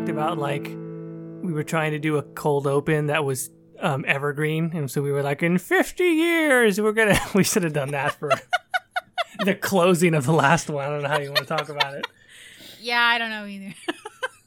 [0.00, 0.66] talked about like
[1.42, 5.12] we were trying to do a cold open that was um, evergreen, and so we
[5.12, 7.18] were like, in 50 years, we're gonna.
[7.34, 8.30] We should have done that for
[9.44, 10.84] the closing of the last one.
[10.86, 12.06] I don't know how you want to talk about it.
[12.80, 13.74] Yeah, I don't know either.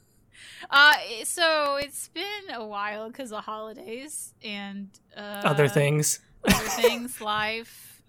[0.72, 0.94] uh,
[1.24, 6.20] so it's been a while because of holidays and uh, Other things.
[6.48, 8.02] other things, life.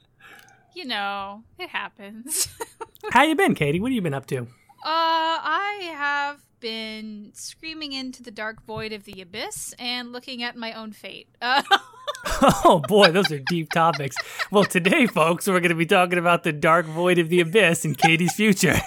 [0.74, 2.48] You know, it happens.
[3.12, 3.80] How you been, Katie?
[3.80, 4.46] What have you been up to?
[4.84, 10.56] Uh, I have been screaming into the dark void of the abyss and looking at
[10.56, 11.28] my own fate.
[11.40, 11.62] Uh,
[12.64, 14.16] Oh boy, those are deep topics.
[14.50, 17.84] Well, today, folks, we're going to be talking about the dark void of the abyss
[17.84, 18.80] and Katie's future,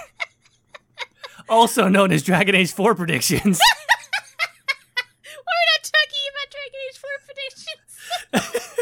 [1.49, 3.59] also known as Dragon Age 4 predictions.
[3.59, 8.77] why are we not talking about Dragon Age 4 predictions?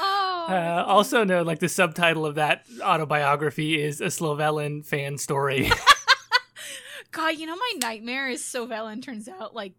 [0.00, 0.35] oh.
[0.48, 5.70] Uh, also known, like the subtitle of that autobiography is a Solavellan fan story.
[7.12, 9.72] God, you know my nightmare is Solavellan turns out like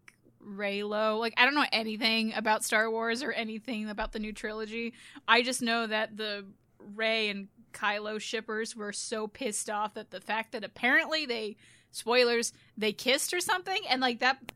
[0.44, 1.18] Reylo.
[1.18, 4.94] Like I don't know anything about Star Wars or anything about the new trilogy.
[5.26, 6.46] I just know that the
[6.94, 11.56] Rey and Kylo shippers were so pissed off that the fact that apparently they
[11.90, 14.52] spoilers they kissed or something and like that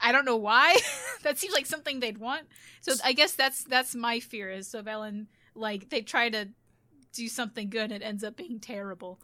[0.00, 0.76] I don't know why.
[1.22, 2.46] that seems like something they'd want.
[2.80, 5.26] So I guess that's that's my fear is Solavellan
[5.56, 6.48] like they try to
[7.12, 9.18] do something good and it ends up being terrible.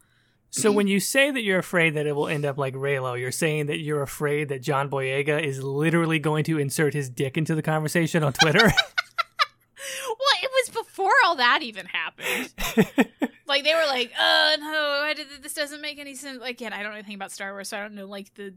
[0.49, 3.31] so when you say that you're afraid that it will end up like Reylo, you're
[3.31, 7.55] saying that you're afraid that John Boyega is literally going to insert his dick into
[7.55, 8.71] the conversation on Twitter.
[10.07, 12.53] Well, it was before all that even happened.
[13.47, 16.71] like they were like, "Uh, no, I did, this doesn't make any sense." Like, again,
[16.73, 18.53] I don't know anything about Star Wars, so I don't know like the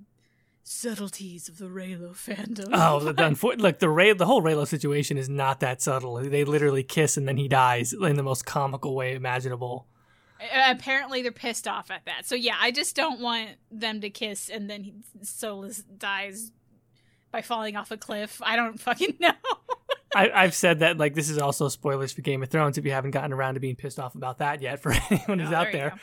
[0.68, 2.70] subtleties of the Reylo fandom.
[2.72, 6.16] oh, the, the unfor- look, the Rey, the whole Reylo situation is not that subtle.
[6.16, 9.86] They literally kiss and then he dies in the most comical way imaginable.
[10.40, 12.26] Uh, Apparently, they're pissed off at that.
[12.26, 16.50] So yeah, I just don't want them to kiss and then he, Solas dies
[17.30, 18.42] by falling off a cliff.
[18.44, 19.32] I don't fucking know.
[20.16, 22.92] I, I've said that like this is also spoilers for Game of Thrones if you
[22.92, 25.72] haven't gotten around to being pissed off about that yet for anyone who's Oh, out
[25.72, 25.94] there.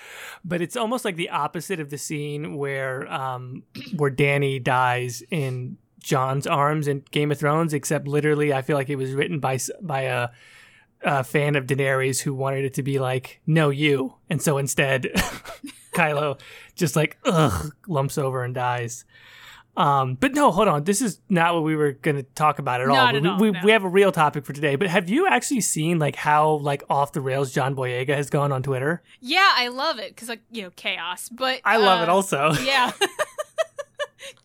[0.46, 3.63] But it's almost like the opposite of the scene where um
[3.96, 8.90] where Dany dies in Jon's arms in Game of Thrones, except literally I feel like
[8.90, 10.29] it was written by by a,
[11.02, 15.03] a fan of Daenerys who wanted it to be like no you, and so instead
[15.94, 16.40] Kylo
[16.75, 19.06] just like ugh lumps over and dies.
[19.75, 20.84] Um, but no, hold on.
[20.84, 22.95] This is not what we were going to talk about at all.
[22.95, 23.59] Not But at we, all, we, no.
[23.63, 24.75] we have a real topic for today.
[24.75, 28.51] But have you actually seen like how like off the rails John Boyega has gone
[28.51, 29.01] on Twitter?
[29.19, 32.51] yeah, I love it because like you know chaos, but I love uh, it also.
[32.63, 32.91] yeah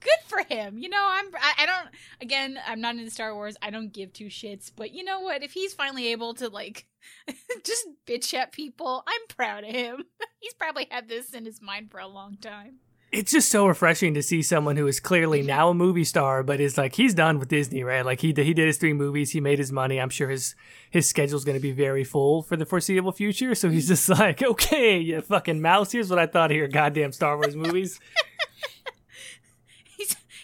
[0.01, 1.89] good for him you know i'm I, I don't
[2.21, 5.43] again i'm not into star wars i don't give two shits but you know what
[5.45, 6.87] if he's finally able to like
[7.65, 10.05] just bitch at people i'm proud of him
[10.41, 12.77] he's probably had this in his mind for a long time
[13.11, 16.61] It's just so refreshing to see someone who is clearly now a movie star, but
[16.61, 18.05] is like he's done with Disney, right?
[18.05, 19.99] Like he he did his three movies, he made his money.
[19.99, 20.55] I'm sure his
[20.91, 23.55] his schedule's going to be very full for the foreseeable future.
[23.55, 25.93] So he's just like, okay, you fucking mouse.
[25.93, 27.99] Here's what I thought of your goddamn Star Wars movies.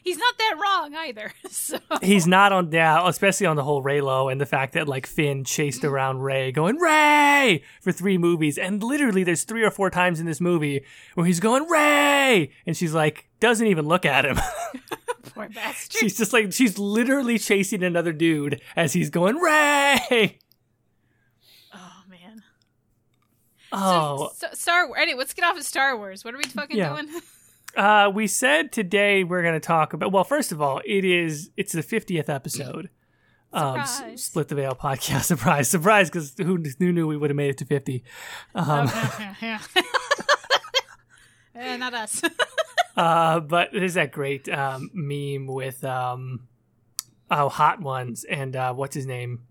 [0.05, 1.79] he's not that wrong either so.
[2.03, 5.43] He's not on yeah, especially on the whole Reylo and the fact that like Finn
[5.45, 5.93] chased mm-hmm.
[5.93, 7.63] around Rey going Rey!
[7.81, 8.59] for three movies.
[8.59, 12.51] And literally there's three or four times in this movie where he's going Rey!
[12.67, 14.39] And she's like doesn't even look at him.
[15.35, 15.99] poor bastard.
[16.01, 20.39] She's just like she's literally chasing another dude as he's going Rey.
[21.75, 22.43] oh man.
[23.73, 26.25] Oh, so, so, star wars anyway let's get off of star wars.
[26.25, 26.91] What are we fucking Yeah.
[26.91, 27.09] doing
[27.77, 30.13] uh, we said today we're going to talk about.
[30.13, 32.91] Well, first of all, it is it's the fiftieth episode.
[33.53, 35.23] Um, S- Split the Veil podcast.
[35.25, 36.11] Surprise, surprise!
[36.11, 38.03] Because who, who knew we would have made it to fifty?
[38.55, 39.59] Um, Okay, yeah.
[41.57, 42.21] Eh, not us
[42.97, 46.49] Uh, but there's that great um, meme with um,
[47.31, 49.43] oh, Hot Ones and uh, what's his name?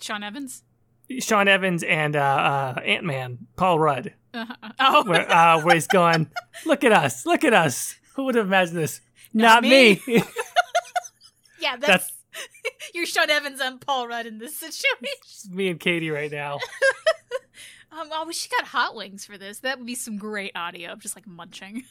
[0.00, 0.62] sean evans
[1.20, 2.20] Sean Evans and uh,
[2.76, 6.30] uh, Ant Man, Paul Rudd, oh where, uh, where he's going,
[6.66, 7.94] look at us, look at us.
[8.14, 9.00] Who would have imagined this?
[9.32, 10.00] Not, me.
[10.06, 10.22] me.
[11.60, 12.10] Yeah, that's, That's-
[12.94, 15.50] you're Sean Evans and Paul Rudd in this situation.
[15.50, 16.58] me and Katie right now.
[17.90, 19.58] Um, oh, we should got hot wings for this.
[19.60, 21.82] That would be some great audio of just like munching.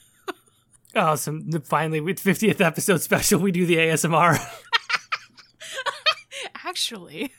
[0.94, 4.38] Oh, some finally with 50th episode special, we do the ASMR.
[6.64, 7.32] Actually,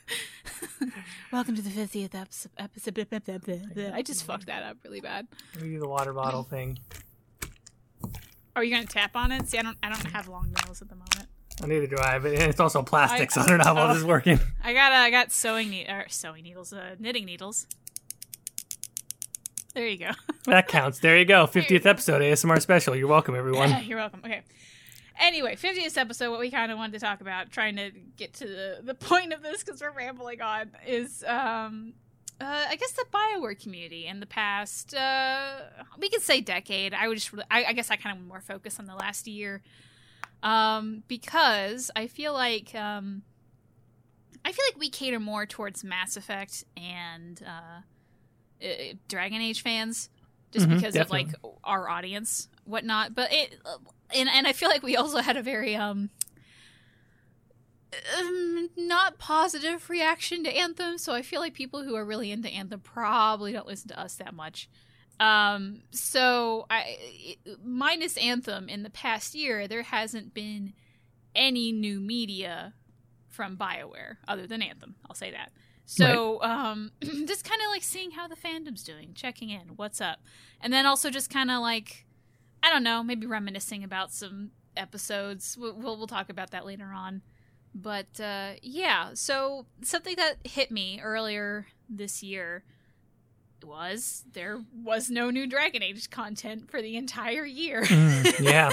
[1.31, 2.51] welcome to the fiftieth episode.
[2.57, 3.91] episode.
[3.93, 5.27] I just fucked that up really bad.
[5.61, 6.79] we do the water bottle thing.
[8.55, 9.47] Are you gonna tap on it?
[9.49, 9.77] See, I don't.
[9.83, 11.27] I don't have long nails at the moment.
[11.61, 13.87] Oh, neither do I, but it's also plastic, I- so I don't know how oh.
[13.89, 14.39] this is working.
[14.63, 14.91] I got.
[14.91, 16.71] Uh, I got sewing ne- or sewing needles.
[16.73, 17.67] Uh, knitting needles.
[19.73, 20.11] there you go.
[20.45, 20.99] that counts.
[20.99, 21.45] There you go.
[21.47, 22.95] 50th episode ASMR special.
[22.95, 23.83] You're welcome, everyone.
[23.83, 24.21] You're welcome.
[24.25, 24.41] Okay.
[25.19, 28.47] Anyway, 50th episode, what we kind of wanted to talk about, trying to get to
[28.47, 31.93] the, the point of this because we're rambling on, is um,
[32.39, 35.55] uh, I guess the Bioware community in the past, uh,
[35.99, 36.93] we could say decade.
[36.93, 39.61] I would just, I, I guess I kind of more focus on the last year,
[40.41, 43.23] um, because I feel like, um,
[44.45, 48.65] I feel like we cater more towards Mass Effect and uh,
[49.09, 50.09] Dragon Age fans,
[50.51, 51.23] just Mhm, because definitely.
[51.23, 53.15] of like our audience, whatnot.
[53.15, 53.59] But it,
[54.15, 56.09] and and I feel like we also had a very um
[58.17, 62.49] um, not positive reaction to Anthem, so I feel like people who are really into
[62.49, 64.69] Anthem probably don't listen to us that much.
[65.19, 70.73] Um, so I minus Anthem in the past year, there hasn't been
[71.35, 72.73] any new media
[73.27, 74.95] from BioWare other than Anthem.
[75.07, 75.51] I'll say that.
[75.85, 80.19] So um, just kind of like seeing how the fandom's doing, checking in, what's up,
[80.61, 82.05] and then also just kind of like
[82.61, 85.57] I don't know, maybe reminiscing about some episodes.
[85.59, 87.21] We'll we'll, we'll talk about that later on.
[87.73, 92.63] But uh, yeah, so something that hit me earlier this year
[93.63, 97.83] was there was no new Dragon Age content for the entire year.
[97.83, 98.71] Mm, yeah.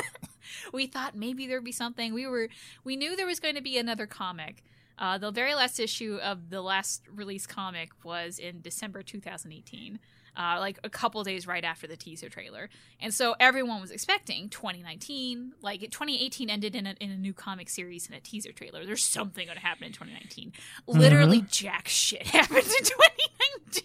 [0.73, 2.15] we thought maybe there'd be something.
[2.15, 2.49] We were
[2.85, 4.62] we knew there was going to be another comic.
[4.99, 9.99] Uh, the very last issue of the last release comic was in December 2018,
[10.37, 12.69] uh, like a couple days right after the teaser trailer,
[13.00, 15.53] and so everyone was expecting 2019.
[15.62, 18.85] Like 2018 ended in a, in a new comic series and a teaser trailer.
[18.85, 20.53] There's something going to happen in 2019.
[20.87, 23.83] Literally, jack shit happened in 2019.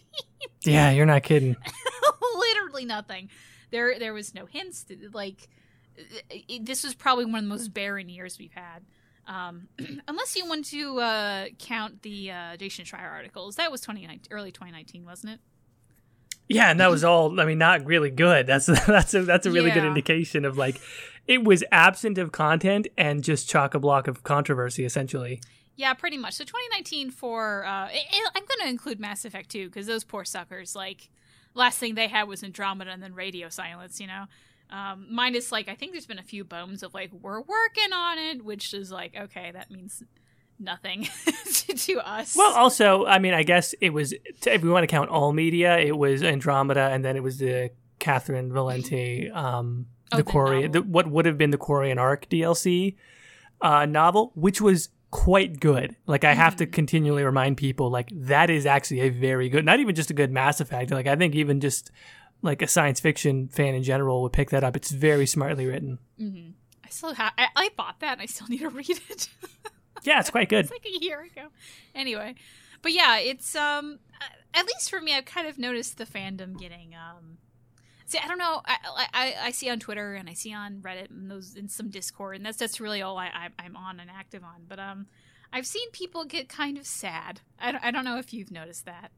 [0.63, 1.55] Yeah, you're not kidding.
[2.35, 3.29] literally nothing.
[3.71, 4.85] There there was no hints.
[5.13, 5.49] Like
[6.29, 8.83] it, this was probably one of the most barren years we've had.
[9.27, 9.67] Um,
[10.07, 14.51] unless you want to uh, count the uh, Jason Schreier articles, that was 2019, early
[14.51, 15.39] 2019, wasn't it?
[16.55, 17.39] Yeah, and that was all.
[17.39, 18.47] I mean, not really good.
[18.47, 20.79] That's that's a that's a really good indication of like
[21.27, 25.39] it was absent of content and just chock a block of controversy, essentially.
[25.75, 26.33] Yeah, pretty much.
[26.33, 30.03] So 2019 for uh, I- I- I'm going to include Mass Effect too because those
[30.03, 30.75] poor suckers.
[30.75, 31.09] Like
[31.53, 33.99] last thing they had was Andromeda and then Radio Silence.
[33.99, 34.25] You know,
[34.69, 38.17] um, minus like I think there's been a few bones of like we're working on
[38.17, 40.03] it, which is like okay, that means
[40.61, 41.07] nothing
[41.53, 42.35] to, to us.
[42.35, 44.13] Well, also, I mean, I guess it was
[44.45, 47.71] if we want to count all media, it was Andromeda, and then it was the
[47.99, 51.57] Catherynne Valente, um, Oh, the the Corey, the, what would have been the
[51.89, 52.95] and Arc DLC
[53.61, 55.95] uh, novel, which was quite good.
[56.05, 56.73] Like I have to Mm-hmm.
[56.73, 60.31] continually remind people, like that is actually a very good, not even just a good
[60.31, 60.91] Mass Effect.
[60.91, 61.91] Like I think even just
[62.41, 64.75] like a science fiction fan in general would pick that up.
[64.75, 65.99] It's very smartly written.
[66.17, 66.49] hmm
[66.83, 67.31] I still have.
[67.37, 69.29] I, I bought that, and I still need to read it.
[70.03, 70.65] Yeah, it's quite good.
[70.65, 71.47] it's like a year ago.
[71.95, 72.35] Anyway,
[72.81, 73.99] but yeah, it's um.
[74.53, 77.37] At least for me, I've kind of noticed the fandom getting um.
[78.05, 78.61] See, I don't know.
[78.65, 78.77] I,
[79.13, 82.35] I I see on Twitter and I see on Reddit and those in some Discord,
[82.35, 84.65] and that's that's really all I, I I'm on and active on.
[84.67, 85.07] But um,
[85.53, 87.41] I've seen people get kind of sad.
[87.59, 89.11] I don't, I don't know if you've noticed that.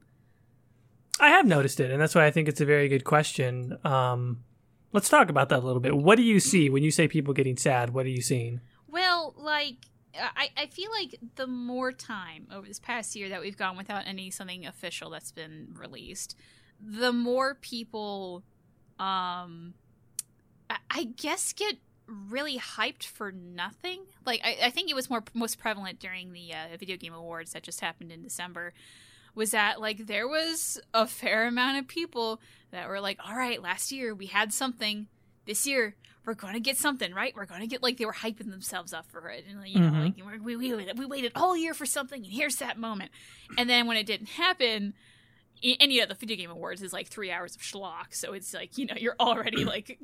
[1.20, 3.78] I have noticed it, and that's why I think it's a very good question.
[3.84, 4.44] Um,
[4.94, 5.96] let's talk about that a little bit.
[5.96, 7.92] What do you see when you say people getting sad?
[7.92, 8.62] What are you seeing?
[8.88, 9.76] Well, like
[10.16, 14.04] I, I feel like the more time over this past year that we've gone without
[14.06, 16.36] any something official that's been released,
[16.80, 18.44] the more people
[19.00, 19.74] um
[20.70, 21.78] I, I guess get
[22.08, 24.02] really hyped for nothing.
[24.26, 27.54] Like I, I think it was more most prevalent during the uh, video game awards
[27.54, 28.74] that just happened in December.
[29.36, 32.40] Was that like there was a fair amount of people
[32.72, 35.08] that were like, "All right, last year we had something.
[35.46, 37.34] This year we're going to get something, right?
[37.36, 39.80] We're going to get like they were hyping themselves up for it, and like, you
[39.82, 40.18] know, Mhm.
[40.18, 43.12] like we we we waited all year for something, and here's that moment.
[43.58, 44.94] And then when it didn't happen,
[45.64, 48.54] and you know the video game awards is like three hours of schlock, so it's
[48.54, 50.00] like you know you're already like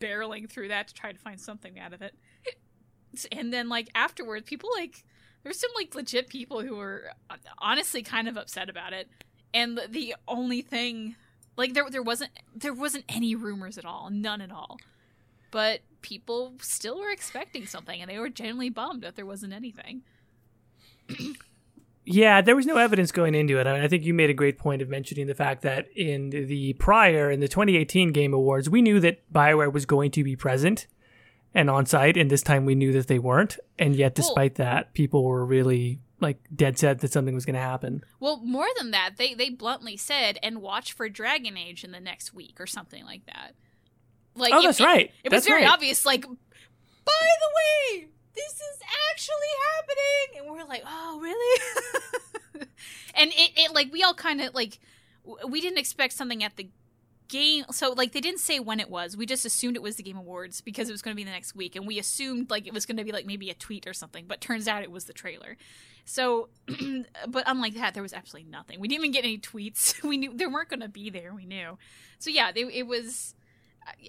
[0.00, 2.14] barreling through that to try to find something out of it.
[3.32, 5.04] And then like afterwards, people like
[5.42, 9.08] there's some like legit people who were uh, honestly kind of upset about it,
[9.54, 11.16] and the, the only thing
[11.56, 14.78] like there there wasn't there wasn't any rumors at all, none at all.
[15.50, 20.02] But people still were expecting something, and they were genuinely bummed that there wasn't anything.
[22.10, 23.66] Yeah, there was no evidence going into it.
[23.66, 26.30] I, mean, I think you made a great point of mentioning the fact that in
[26.30, 30.34] the prior, in the 2018 Game Awards, we knew that BioWare was going to be
[30.34, 30.86] present
[31.52, 33.58] and on site, and this time we knew that they weren't.
[33.78, 37.54] And yet, Well- despite that, people were really like dead set that something was going
[37.54, 38.02] to happen.
[38.20, 42.00] Well, more than that, they they bluntly said, "And watch for Dragon Age in the
[42.00, 43.54] next week" or something like that.
[44.38, 45.10] Like, oh, it- that's it- right.
[45.24, 45.72] It was That's very right.
[45.72, 46.04] obvious.
[46.06, 46.26] Like, by
[47.42, 47.50] the
[48.00, 48.78] way, this is
[49.10, 51.60] actually happening, and we're like, "Oh, really?"
[53.14, 54.78] and it, it like we all kind of like
[55.26, 56.68] w- we didn't expect something at the
[57.28, 60.02] game so like they didn't say when it was we just assumed it was the
[60.02, 62.66] game awards because it was going to be the next week and we assumed like
[62.66, 64.90] it was going to be like maybe a tweet or something but turns out it
[64.90, 65.58] was the trailer
[66.06, 66.48] so
[67.28, 70.32] but unlike that there was absolutely nothing we didn't even get any tweets we knew
[70.34, 71.76] they weren't going to be there we knew
[72.18, 73.34] so yeah they, it was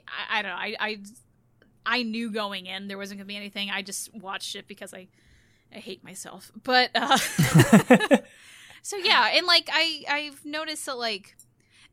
[0.08, 0.98] I, I don't know I, I
[1.86, 4.94] i knew going in there wasn't going to be anything i just watched it because
[4.94, 5.08] i
[5.74, 7.18] i hate myself but uh
[8.82, 11.36] so yeah and like i i've noticed that like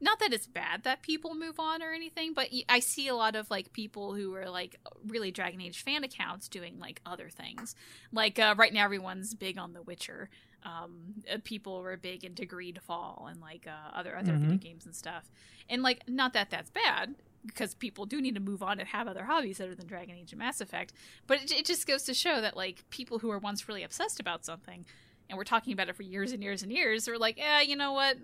[0.00, 3.34] not that it's bad that people move on or anything, but I see a lot
[3.34, 4.76] of like people who are like
[5.06, 7.74] really Dragon Age fan accounts doing like other things.
[8.12, 10.28] Like uh, right now, everyone's big on The Witcher.
[10.64, 14.42] Um, uh, people were big into Greedfall and like uh, other other mm-hmm.
[14.42, 15.30] video games and stuff.
[15.68, 17.14] And like, not that that's bad
[17.46, 20.32] because people do need to move on and have other hobbies other than Dragon Age
[20.32, 20.92] and Mass Effect.
[21.26, 24.20] But it, it just goes to show that like people who were once really obsessed
[24.20, 24.84] about something
[25.28, 27.76] and we're talking about it for years and years and years are like, yeah, you
[27.76, 28.16] know what?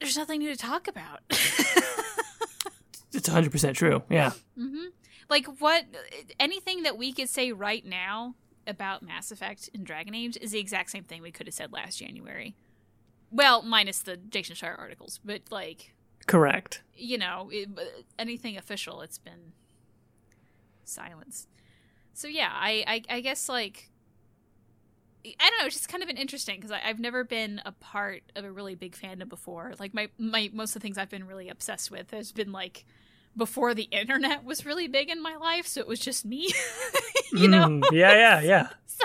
[0.00, 1.20] there's nothing new to talk about.
[1.30, 4.02] it's 100% true.
[4.08, 4.30] Yeah.
[4.58, 4.86] Mm-hmm.
[5.28, 5.84] Like, what,
[6.40, 8.34] anything that we could say right now
[8.66, 11.72] about Mass Effect and Dragon Age is the exact same thing we could have said
[11.72, 12.56] last January.
[13.30, 15.94] Well, minus the Jason Schreier articles, but like.
[16.26, 16.82] Correct.
[16.96, 17.68] You know, it,
[18.18, 19.52] anything official, it's been
[20.84, 21.46] silence.
[22.12, 23.90] So yeah, I, I, I guess like
[25.24, 25.66] I don't know.
[25.66, 28.74] It's just kind of an interesting because I've never been a part of a really
[28.74, 29.74] big fandom before.
[29.78, 32.86] Like my my most of the things I've been really obsessed with has been like
[33.36, 36.50] before the internet was really big in my life, so it was just me.
[37.32, 37.66] you know?
[37.66, 38.68] Mm, yeah, yeah, yeah.
[38.86, 39.04] so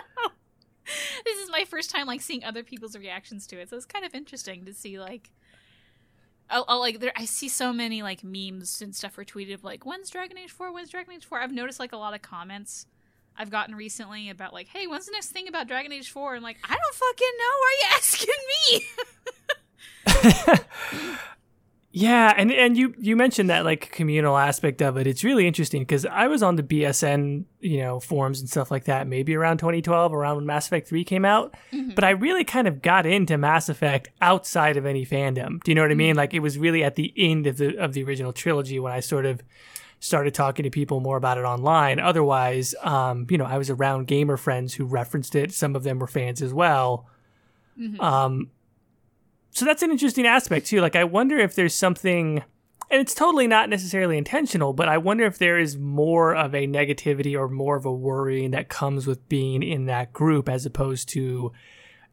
[1.25, 4.05] this is my first time like seeing other people's reactions to it, so it's kind
[4.05, 5.31] of interesting to see like.
[6.50, 9.86] I'll, I'll, like there I see so many like memes and stuff retweeted of like
[9.86, 12.86] when's Dragon Age 4 when's Dragon Age 4 I've noticed like a lot of comments
[13.38, 16.36] I've gotten recently about like, hey, when's the next thing about Dragon Age 4?
[16.36, 17.54] And like, I don't fucking know.
[17.60, 18.30] Why are you asking
[18.62, 18.86] me?
[21.98, 25.08] yeah, and and you you mentioned that like communal aspect of it.
[25.08, 28.84] It's really interesting because I was on the BSN, you know, forums and stuff like
[28.84, 31.56] that, maybe around 2012, around when Mass Effect 3 came out.
[31.72, 31.92] Mm-hmm.
[31.92, 35.64] But I really kind of got into Mass Effect outside of any fandom.
[35.64, 36.12] Do you know what I mean?
[36.12, 36.18] Mm-hmm.
[36.18, 39.00] Like it was really at the end of the of the original trilogy when I
[39.00, 39.42] sort of
[40.02, 42.02] started talking to people more about it online.
[42.02, 45.54] Otherwise, um, you know, I was around gamer friends who referenced it.
[45.54, 47.08] Some of them were fans as well.
[47.80, 48.02] Mm-hmm.
[48.02, 48.52] Um,
[49.55, 50.81] so that's an interesting aspect too.
[50.81, 52.43] Like, I wonder if there's something,
[52.91, 56.67] and it's totally not necessarily intentional, but I wonder if there is more of a
[56.67, 61.07] negativity or more of a worrying that comes with being in that group as opposed
[61.09, 61.53] to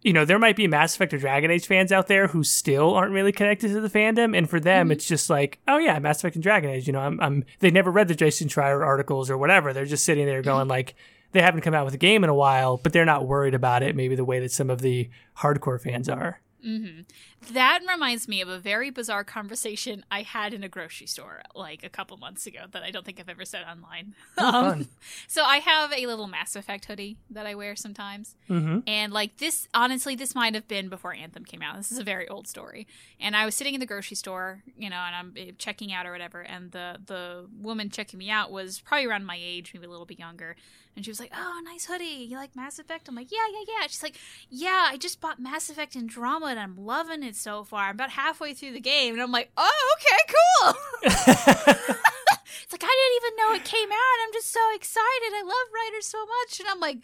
[0.02, 2.94] you know, there might be Mass Effect or Dragon Age fans out there who still
[2.94, 4.92] aren't really connected to the fandom, and for them, mm-hmm.
[4.92, 6.86] it's just like, oh yeah, Mass Effect and Dragon Age.
[6.86, 9.72] You know, I'm, I'm they never read the Jason Schreier articles or whatever.
[9.72, 10.96] They're just sitting there going like,
[11.30, 13.82] they haven't come out with a game in a while, but they're not worried about
[13.82, 13.94] it.
[13.94, 15.08] Maybe the way that some of the
[15.38, 16.40] hardcore fans are.
[16.66, 17.54] Mm-hmm.
[17.54, 21.82] That reminds me of a very bizarre conversation I had in a grocery store like
[21.82, 24.14] a couple months ago that I don't think I've ever said online.
[24.38, 24.88] Oh, um,
[25.28, 28.80] so I have a little Mass Effect hoodie that I wear sometimes, mm-hmm.
[28.86, 31.76] and like this, honestly, this might have been before Anthem came out.
[31.76, 32.86] This is a very old story,
[33.20, 36.06] and I was sitting in the grocery store, you know, and I'm eh, checking out
[36.06, 39.86] or whatever, and the the woman checking me out was probably around my age, maybe
[39.86, 40.56] a little bit younger,
[40.94, 42.26] and she was like, "Oh, nice hoodie.
[42.28, 44.16] You like Mass Effect?" I'm like, "Yeah, yeah, yeah." She's like,
[44.50, 47.84] "Yeah, I just bought Mass Effect Andromeda and I'm loving it so far.
[47.84, 52.96] I'm about halfway through the game." And I'm like, "Oh, okay, cool." it's like I
[52.96, 54.26] didn't even know it came out.
[54.26, 55.32] I'm just so excited.
[55.34, 56.98] I love writers so much, and I'm like,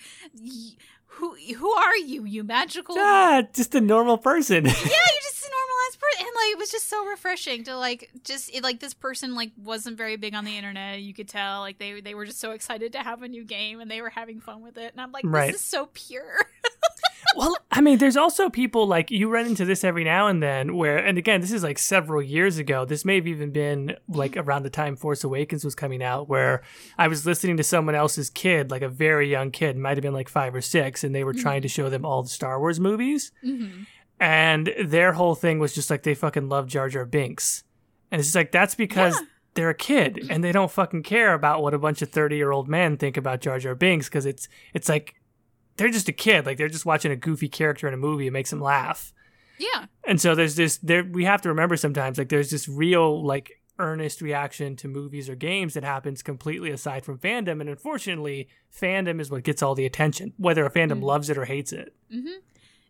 [1.17, 2.25] "Who who are you?
[2.25, 4.65] You magical?" Ah, just a normal person.
[4.67, 5.51] yeah, you're just a
[5.89, 8.95] ass person, and like it was just so refreshing to like just it, like this
[8.95, 11.01] person like wasn't very big on the internet.
[11.01, 13.81] You could tell like they they were just so excited to have a new game
[13.81, 15.55] and they were having fun with it, and I'm like, this right.
[15.55, 16.39] is so pure.
[17.37, 20.77] well, I mean, there's also people like you run into this every now and then
[20.77, 22.85] where, and again, this is like several years ago.
[22.85, 26.63] This may have even been like around the time Force Awakens was coming out, where
[26.97, 30.15] I was listening to someone else's kid, like a very young kid, might have been
[30.15, 31.43] like five or six, and they were mm-hmm.
[31.43, 33.33] trying to show them all the Star Wars movies.
[33.45, 33.83] Mm-hmm.
[34.21, 37.65] And their whole thing was just like they fucking love Jar Jar Binks.
[38.11, 39.15] And it's just like, that's because.
[39.15, 39.27] Yeah
[39.59, 42.53] they're a kid and they don't fucking care about what a bunch of 30 year
[42.53, 45.17] old men think about Jar Jar Binks because it's it's like
[45.77, 46.47] they're just a kid.
[46.47, 48.29] Like they're just watching a goofy character in a movie.
[48.29, 49.13] It makes them laugh.
[49.59, 49.87] Yeah.
[50.05, 53.51] And so there's this there we have to remember sometimes like there's this real like
[53.81, 59.21] earnest reaction to movies or games that happens completely aside from fandom and unfortunately fandom
[59.21, 61.05] is what gets all the attention whether a fandom mm-hmm.
[61.05, 61.95] loves it or hates it.
[62.15, 62.39] Mm-hmm.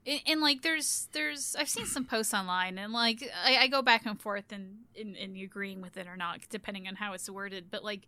[0.08, 3.82] And, and, like there's there's I've seen some posts online and like I, I go
[3.82, 7.12] back and forth and in, in, in agreeing with it or not depending on how
[7.12, 8.06] it's worded but like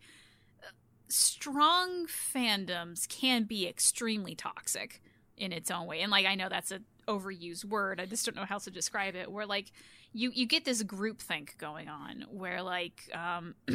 [0.63, 0.71] uh,
[1.09, 5.03] strong fandoms can be extremely toxic
[5.37, 6.01] in its own way.
[6.01, 8.01] And like I know that's a overused word.
[8.01, 9.31] I just don't know how to describe it.
[9.31, 9.73] Where like
[10.13, 13.55] you you get this group think going on, where like um,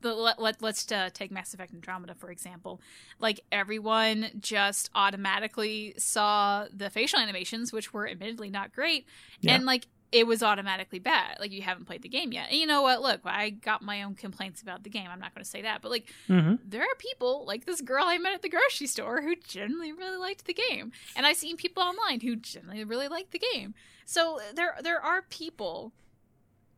[0.00, 2.80] the let, let let's uh, take Mass Effect Andromeda for example.
[3.18, 9.06] Like everyone just automatically saw the facial animations, which were admittedly not great,
[9.40, 9.54] Yeah.
[9.54, 11.38] and like it was automatically bad.
[11.40, 12.50] Like you haven't played the game yet.
[12.50, 13.00] And you know what?
[13.00, 15.08] Look, I got my own complaints about the game.
[15.10, 18.04] I'm not going to say that, but like hmm there are people like this girl
[18.06, 21.56] I met at the grocery store who generally really liked the game, and I've seen
[21.56, 23.74] people online who generally really like the game.
[24.04, 25.92] So there there are people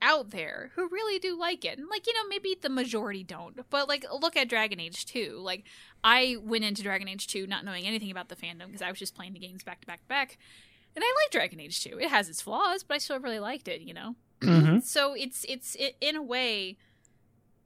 [0.03, 3.59] out there who really do like it, and like you know maybe the majority don't,
[3.71, 5.39] but like look at Dragon Age two.
[5.43, 5.65] Like
[6.05, 8.99] I went into Dragon Age two not knowing anything about the fandom because I was
[8.99, 10.39] just playing the games back to back to back,
[10.95, 11.99] and I like Dragon Age two.
[12.01, 13.81] It has its flaws, but I still really liked it.
[13.81, 16.77] You know hmm so it's it's it, in a way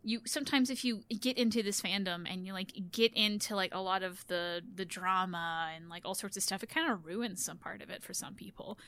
[0.05, 3.81] you sometimes if you get into this fandom and you like get into like a
[3.81, 7.45] lot of the the drama and like all sorts of stuff it kind of ruins
[7.45, 8.79] some part of it for some people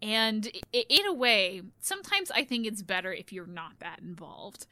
[0.00, 4.66] and i in a way sometimes i think it's better if you're not that involved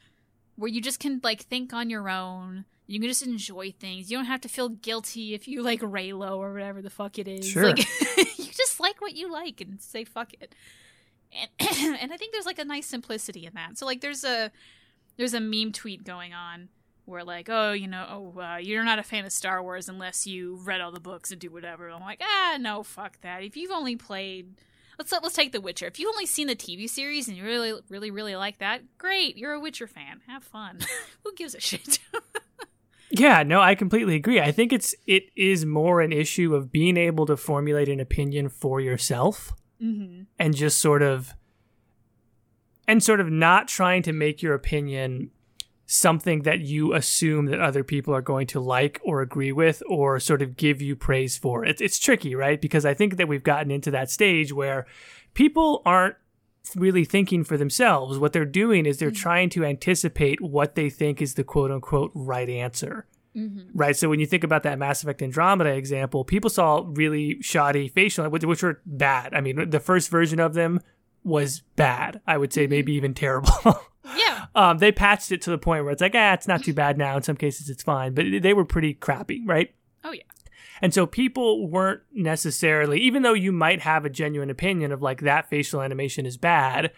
[0.55, 4.17] where you just can like think on your own you can just enjoy things you
[4.17, 7.47] don't have to feel guilty if you like reylo or whatever the fuck it is
[7.47, 7.65] Sure.
[7.67, 7.87] like
[8.73, 10.55] just like what you like and say fuck it
[11.33, 11.49] and
[12.01, 13.77] and I think there's like a nice simplicity in that.
[13.77, 14.51] So like there's a
[15.17, 16.69] there's a meme tweet going on
[17.05, 20.25] where like oh you know oh uh, you're not a fan of Star Wars unless
[20.25, 21.89] you read all the books and do whatever.
[21.89, 23.43] I'm like ah no fuck that.
[23.43, 24.61] If you've only played
[24.97, 25.87] let's let's take The Witcher.
[25.87, 29.37] If you've only seen the TV series and you really really really like that, great.
[29.37, 30.21] You're a Witcher fan.
[30.27, 30.79] Have fun.
[31.23, 31.99] Who gives a shit?
[33.15, 34.41] Yeah, no, I completely agree.
[34.41, 38.49] I think it's it is more an issue of being able to formulate an opinion
[38.49, 40.23] for yourself mm-hmm.
[40.39, 41.35] and just sort of
[42.87, 45.29] and sort of not trying to make your opinion
[45.85, 50.19] something that you assume that other people are going to like or agree with or
[50.19, 51.63] sort of give you praise for.
[51.63, 52.59] It's it's tricky, right?
[52.59, 54.87] Because I think that we've gotten into that stage where
[55.35, 56.15] people aren't
[56.75, 58.17] really thinking for themselves.
[58.17, 59.15] What they're doing is they're Mhm.
[59.17, 63.05] trying to anticipate what they think is the quote unquote right answer.
[63.35, 63.69] Mm-hmm.
[63.73, 63.95] Right.
[63.95, 68.29] So when you think about that Mass Effect Andromeda example, people saw really shoddy facial,
[68.29, 69.33] which, which were bad.
[69.33, 70.79] I mean, the first version of them
[71.23, 72.21] was bad.
[72.27, 73.51] I would say maybe even terrible.
[74.17, 74.47] Yeah.
[74.53, 76.97] um, they patched it to the point where it's like, ah, it's not too bad
[76.97, 77.15] now.
[77.15, 79.73] In some cases, it's fine, but they were pretty crappy, right?
[80.03, 80.23] Oh yeah.
[80.81, 85.21] And so people weren't necessarily, even though you might have a genuine opinion of like
[85.21, 86.91] that facial animation is bad,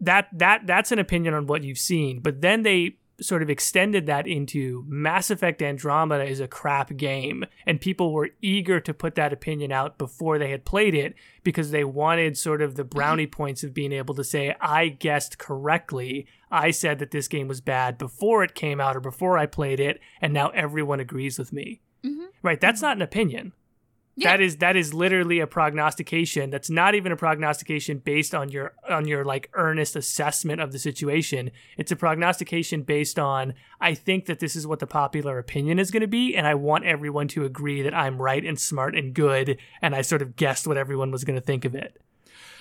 [0.00, 2.20] that that that's an opinion on what you've seen.
[2.20, 7.44] But then they sort of extended that into Mass Effect Andromeda is a crap game,
[7.66, 11.70] and people were eager to put that opinion out before they had played it because
[11.70, 13.36] they wanted sort of the brownie mm-hmm.
[13.36, 16.26] points of being able to say, I guessed correctly.
[16.50, 19.80] I said that this game was bad before it came out or before I played
[19.80, 21.80] it, and now everyone agrees with me.
[22.04, 22.26] Mm-hmm.
[22.42, 23.52] Right, that's not an opinion.
[24.16, 24.32] Yeah.
[24.32, 26.50] That is that is literally a prognostication.
[26.50, 30.78] That's not even a prognostication based on your on your like earnest assessment of the
[30.78, 31.50] situation.
[31.78, 35.90] It's a prognostication based on I think that this is what the popular opinion is
[35.90, 39.14] going to be and I want everyone to agree that I'm right and smart and
[39.14, 41.96] good and I sort of guessed what everyone was going to think of it.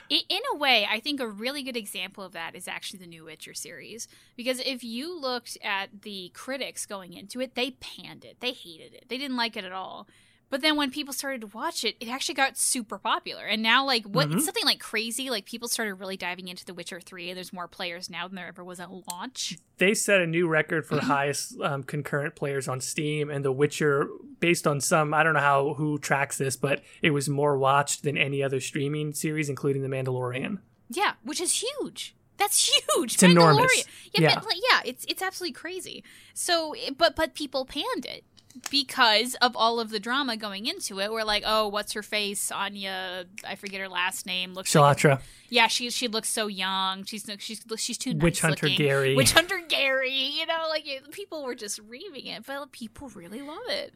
[0.10, 3.26] In a way, I think a really good example of that is actually the new
[3.26, 4.08] Witcher series.
[4.36, 8.38] Because if you looked at the critics going into it, they panned it.
[8.40, 9.06] They hated it.
[9.08, 10.08] They didn't like it at all.
[10.50, 13.46] But then when people started to watch it, it actually got super popular.
[13.46, 14.36] And now, like, what Mhm.
[14.38, 15.30] it's something like crazy.
[15.30, 18.36] Like, people started really diving into The Witcher 3, and there's more players now than
[18.36, 19.58] there ever was at launch.
[19.78, 24.08] They set a new record for highest um, concurrent players on Steam, and The Witcher,
[24.40, 28.04] based on some, I don't know how who tracks this, but it was more watched
[28.04, 30.60] than any other streaming series, including The Mandalorian.
[30.90, 32.16] Yeah, which is huge.
[32.38, 33.16] That's huge.
[33.16, 33.86] It's enormous.
[34.14, 34.40] Yeah, Yeah.
[34.40, 36.04] Like, yeah, it's it's absolutely crazy.
[36.34, 38.24] So, but but people panned it
[38.70, 41.12] because of all of the drama going into it.
[41.12, 42.52] We're like, oh, what's her face?
[42.52, 44.54] Anya, I forget her last name.
[44.54, 47.04] Looks like Chalotra, yeah, she she looks so young.
[47.04, 48.86] She's she's she's too nice Witch Hunter looking.
[48.86, 49.16] Gary.
[49.16, 50.14] Witch Hunter Gary.
[50.14, 53.94] You know, like it, people were just reaming it, but people really love it.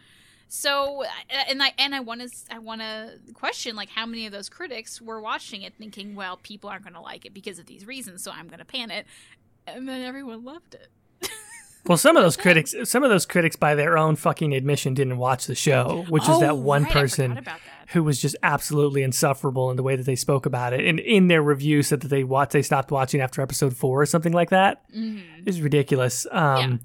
[0.48, 1.08] So, uh,
[1.50, 4.50] and I and I want to I want to question like how many of those
[4.50, 7.86] critics were watching it thinking, well, people aren't going to like it because of these
[7.86, 9.06] reasons, so I'm going to pan it,
[9.68, 10.90] and then everyone loved it.
[11.86, 15.18] Well, some of those critics, some of those critics, by their own fucking admission, didn't
[15.18, 17.46] watch the show, which is that Oh, one right, person
[17.90, 21.28] who was just absolutely insufferable in the way that they spoke about it, and in
[21.28, 24.50] their review said that they watched, they stopped watching after episode four or something like
[24.52, 24.82] that.
[24.96, 25.22] Mhm.
[25.46, 26.26] It's ridiculous.
[26.32, 26.80] Um,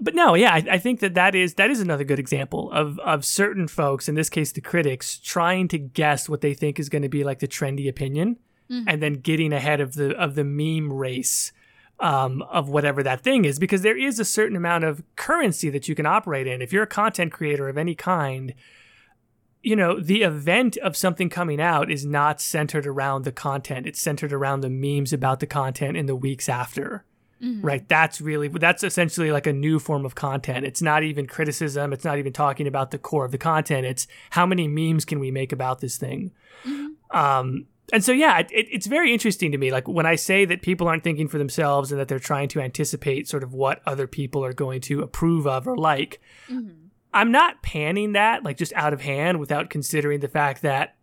[0.00, 2.98] But no, yeah, I, I think that that is that is another good example of
[3.00, 6.88] of certain folks, in this case the critics, trying to guess what they think is
[6.88, 8.36] going to be like the trendy opinion,
[8.70, 8.84] Mhm.
[8.86, 11.52] and then getting ahead of the of the meme race
[12.00, 15.88] um, of whatever that thing is, because there is a certain amount of currency that
[15.88, 16.62] you can operate in.
[16.62, 18.54] If you're a content creator of any kind,
[19.62, 23.86] you know, the event of something coming out is not centered around the content.
[23.86, 27.04] It's centered around the memes about the content in the weeks after.
[27.42, 27.64] Mm-hmm.
[27.64, 27.88] Right.
[27.88, 30.66] That's really, that's essentially like a new form of content.
[30.66, 31.92] It's not even criticism.
[31.92, 33.86] It's not even talking about the core of the content.
[33.86, 36.32] It's how many memes can we make about this thing?
[36.64, 37.16] Mm-hmm.
[37.16, 39.70] Um, and so, yeah, it, it's very interesting to me.
[39.70, 42.60] Like when I say that people aren't thinking for themselves and that they're trying to
[42.60, 46.86] anticipate sort of what other people are going to approve of or like, mm-hmm.
[47.12, 50.96] I'm not panning that like just out of hand without considering the fact that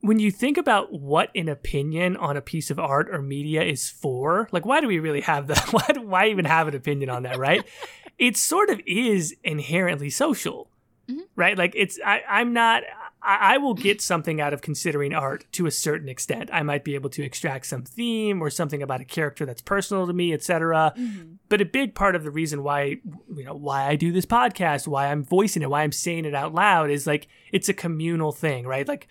[0.00, 3.88] when you think about what an opinion on a piece of art or media is
[3.88, 5.66] for, like why do we really have that?
[5.72, 7.64] Why, why even have an opinion on that, right?
[8.18, 10.70] it sort of is inherently social,
[11.08, 11.22] mm-hmm.
[11.36, 11.56] right?
[11.56, 12.82] Like it's I, I'm not
[13.24, 16.50] I, I will get something out of considering art to a certain extent.
[16.52, 20.06] I might be able to extract some theme or something about a character that's personal
[20.06, 20.92] to me, etc.
[20.96, 21.34] Mm-hmm.
[21.48, 22.98] But a big part of the reason why
[23.34, 26.34] you know why I do this podcast, why I'm voicing it, why I'm saying it
[26.34, 28.86] out loud is like it's a communal thing, right?
[28.86, 29.08] Like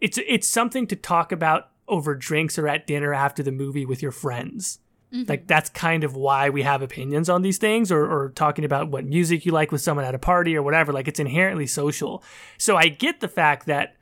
[0.00, 4.00] it's it's something to talk about over drinks or at dinner after the movie with
[4.00, 4.78] your friends.
[5.12, 5.28] Mm-hmm.
[5.28, 8.90] Like that's kind of why we have opinions on these things or, or talking about
[8.90, 10.92] what music you like with someone at a party or whatever.
[10.92, 12.22] Like it's inherently social.
[12.58, 13.96] So I get the fact that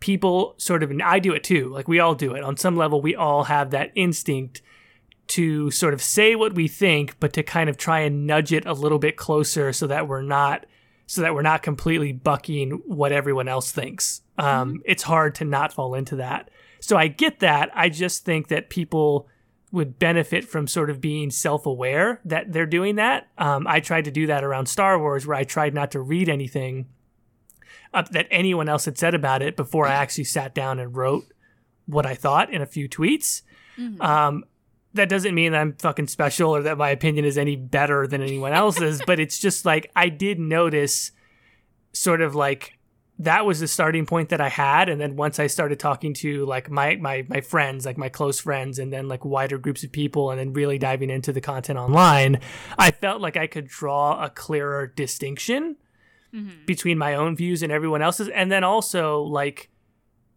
[0.00, 1.68] people sort of, and I do it too.
[1.68, 2.42] Like we all do it.
[2.42, 4.62] On some level, we all have that instinct
[5.28, 8.64] to sort of say what we think, but to kind of try and nudge it
[8.64, 10.66] a little bit closer so that we're not
[11.08, 14.22] so that we're not completely bucking what everyone else thinks.
[14.38, 14.76] Um, mm-hmm.
[14.84, 16.50] It's hard to not fall into that.
[16.80, 17.70] So I get that.
[17.74, 19.28] I just think that people
[19.72, 23.28] would benefit from sort of being self-aware that they're doing that.
[23.36, 26.28] Um, I tried to do that around Star Wars, where I tried not to read
[26.28, 26.86] anything
[27.92, 31.24] up that anyone else had said about it before I actually sat down and wrote
[31.86, 33.42] what I thought in a few tweets.
[33.78, 34.00] Mm-hmm.
[34.00, 34.44] Um,
[34.94, 38.22] that doesn't mean that I'm fucking special or that my opinion is any better than
[38.22, 41.12] anyone else's, but it's just like I did notice
[41.92, 42.75] sort of like
[43.18, 44.88] that was the starting point that I had.
[44.88, 48.40] And then once I started talking to like my, my, my friends, like my close
[48.40, 51.78] friends, and then like wider groups of people, and then really diving into the content
[51.78, 52.40] online,
[52.78, 55.76] I felt like I could draw a clearer distinction
[56.34, 56.66] mm-hmm.
[56.66, 58.28] between my own views and everyone else's.
[58.28, 59.70] And then also like,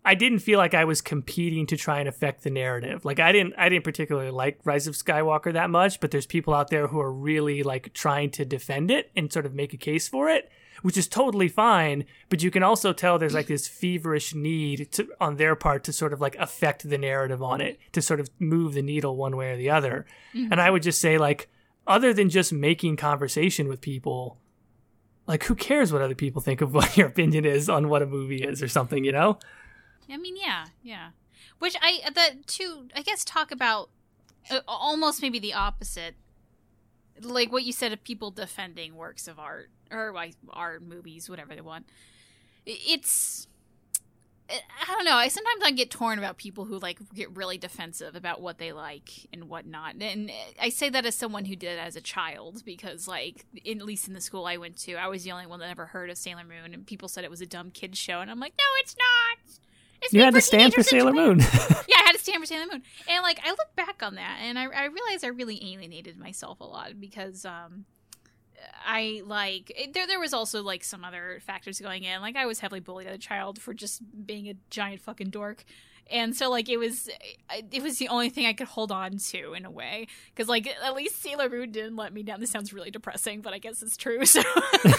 [0.05, 3.03] I didn't feel like I was competing to try and affect the narrative.
[3.03, 6.53] Like I didn't I didn't particularly like Rise of Skywalker that much, but there's people
[6.53, 9.77] out there who are really like trying to defend it and sort of make a
[9.77, 10.49] case for it
[10.81, 12.05] which is totally fine.
[12.29, 15.93] But you can also tell there's like this feverish need to, on their part to
[15.93, 19.35] sort of like affect the narrative on it, to sort of move the needle one
[19.35, 20.05] way or the other.
[20.33, 20.51] Mm-hmm.
[20.51, 21.49] And I would just say, like,
[21.87, 24.37] other than just making conversation with people,
[25.27, 28.05] like, who cares what other people think of what your opinion is on what a
[28.05, 29.39] movie is or something, you know?
[30.11, 31.09] I mean, yeah, yeah.
[31.59, 33.89] Which I, the two, I guess, talk about
[34.49, 36.15] uh, almost maybe the opposite
[37.21, 41.55] like what you said of people defending works of art or like art movies whatever
[41.55, 41.85] they want.
[42.65, 43.47] It's
[44.49, 45.15] i don't know.
[45.15, 48.71] I sometimes i get torn about people who like get really defensive about what they
[48.71, 52.01] like and whatnot and uh, i say that as someone who did it as a
[52.01, 55.31] child because like in, at least in the school i went to i was the
[55.31, 57.69] only one that ever heard of sailor moon and people said it was a dumb
[57.69, 59.59] kid show and i'm like no it's not
[60.01, 61.39] it's you had to stand for Sailor Moon.
[61.89, 62.83] yeah, I had to stand for Sailor Moon.
[63.07, 66.59] And like I look back on that and I, I realized I really alienated myself
[66.59, 67.85] a lot because um
[68.85, 70.07] I like it, there.
[70.07, 72.21] There was also like some other factors going in.
[72.21, 75.63] Like I was heavily bullied as a child for just being a giant fucking dork,
[76.11, 77.09] and so like it was
[77.71, 80.07] it was the only thing i could hold on to in a way.
[80.33, 82.39] Because like at least sailor moon didn't let me down.
[82.39, 84.41] This sounds really depressing but i guess it's true so.
[84.83, 84.91] I'm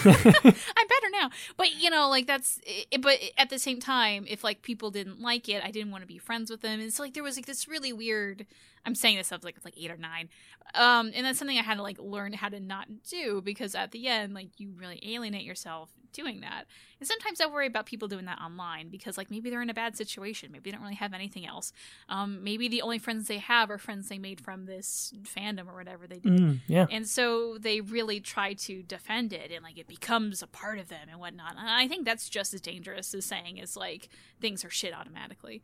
[0.43, 1.29] better now.
[1.57, 5.21] But you know like that's it, but at the same time if like people didn't
[5.21, 6.73] like it i didn't want to be friends with them.
[6.73, 8.45] And it's like there was like this really weird
[8.85, 10.27] i'm saying this up like like eight or nine
[10.73, 13.91] um and that's something i had to like learn how to not do because at
[13.91, 16.65] the end like you really alienate yourself doing that.
[16.99, 19.73] And sometimes I worry about people doing that online because, like, maybe they're in a
[19.73, 20.51] bad situation.
[20.51, 21.73] Maybe they don't really have anything else.
[22.09, 25.75] Um, maybe the only friends they have are friends they made from this fandom or
[25.75, 26.31] whatever they did.
[26.33, 26.85] Mm, yeah.
[26.91, 30.89] And so they really try to defend it and, like, it becomes a part of
[30.89, 31.55] them and whatnot.
[31.57, 35.61] And I think that's just as dangerous as saying is like things are shit automatically.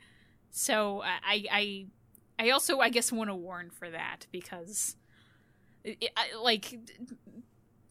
[0.52, 1.86] So I, I,
[2.40, 4.96] I also, I guess, want to warn for that because.
[5.84, 6.78] It, I, like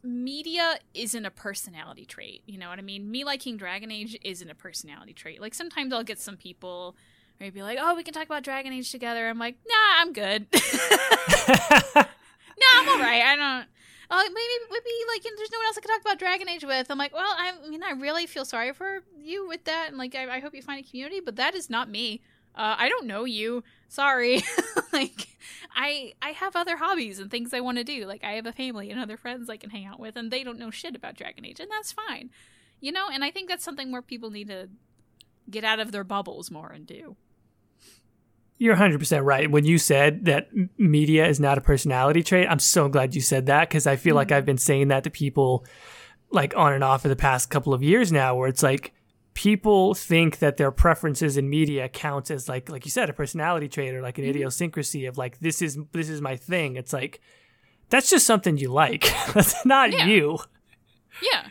[0.07, 2.43] media isn't a personality trait.
[2.47, 3.11] You know what I mean?
[3.11, 5.41] Me liking Dragon Age isn't a personality trait.
[5.41, 6.97] Like sometimes I'll get some people
[7.39, 10.13] where be like, "Oh, we can talk about Dragon Age together." I'm like, "Nah, I'm
[10.13, 10.59] good." no,
[12.75, 13.23] I'm all right.
[13.23, 13.67] I don't.
[14.09, 16.49] Oh, maybe maybe like you know, there's no one else I can talk about Dragon
[16.49, 16.91] Age with.
[16.91, 20.15] I'm like, well, I mean, I really feel sorry for you with that, and like,
[20.15, 22.23] I, I hope you find a community, but that is not me
[22.57, 23.63] uh, I don't know you.
[23.89, 24.43] Sorry.
[24.93, 25.29] like
[25.75, 28.07] I I have other hobbies and things I want to do.
[28.07, 30.43] Like I have a family and other friends I can hang out with and they
[30.43, 32.31] don't know shit about Dragon Age and that's fine.
[32.81, 34.69] You know, and I think that's something where people need to
[35.49, 37.17] get out of their bubbles more and do.
[38.59, 39.51] You're 100% right.
[39.51, 43.47] When you said that media is not a personality trait, I'm so glad you said
[43.47, 44.17] that because I feel mm-hmm.
[44.17, 45.67] like I've been saying that to people
[46.31, 48.93] like on and off for the past couple of years now where it's like
[49.37, 53.69] people think that their preferences in media counts as like like you said a personality
[53.69, 54.31] trait or like an mm-hmm.
[54.31, 56.75] idiosyncrasy of like this is this is my thing.
[56.77, 57.21] It's like
[57.91, 59.13] that's just something you like.
[59.35, 60.07] that's not yeah.
[60.07, 60.39] you.
[61.23, 61.47] Yeah.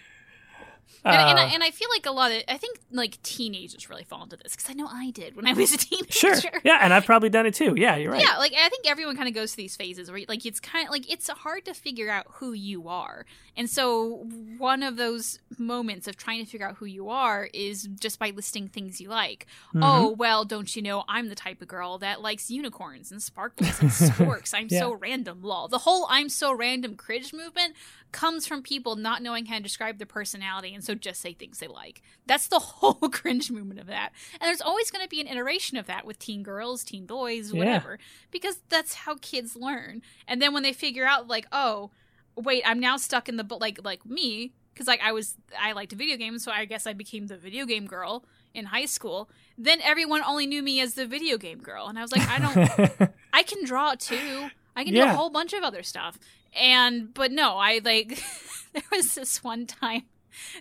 [1.05, 3.91] And, uh, and, I, and, I, feel like a lot of I think like teenagers
[3.91, 6.35] really fall into this because I know I did when I was a teenager.
[6.35, 6.51] Sure.
[6.63, 7.75] Yeah, and I've probably done it too.
[7.77, 8.21] Yeah, you're right.
[8.21, 10.87] Yeah, like I think everyone kind of goes through these phases where like it's kind
[10.87, 15.37] of like it's hard to figure out who you are, and so one of those
[15.59, 19.09] moments of trying to figure out who you are is just by listing things you
[19.09, 19.45] like.
[19.69, 19.83] Mm-hmm.
[19.83, 23.79] Oh well, don't you know I'm the type of girl that likes unicorns and sparkles
[23.79, 24.55] and sporks.
[24.55, 24.79] I'm yeah.
[24.79, 25.43] so random.
[25.43, 25.67] Lol.
[25.67, 27.75] The whole I'm so random cringe movement
[28.15, 31.59] comes from people not knowing how to describe their personality and so just say things
[31.59, 32.01] they like.
[32.25, 34.13] That's the whole cringe movement of that.
[34.39, 37.51] And there's always going to be an iteration of that with teen girls, teen boys,
[37.51, 38.05] whatever, yeah.
[38.31, 40.01] because that's how kids learn.
[40.29, 41.91] And then when they figure out like, "Oh,
[42.37, 45.91] wait, I'm now stuck in the like like me because like I was I liked
[45.91, 48.23] video games, so I guess I became the video game girl
[48.53, 49.29] in high school.
[49.57, 52.39] Then everyone only knew me as the video game girl, and I was like, I
[52.39, 54.49] don't, I can draw too.
[54.75, 55.05] I can yeah.
[55.05, 56.17] do a whole bunch of other stuff.
[56.55, 58.21] And but no, I like
[58.73, 60.03] there was this one time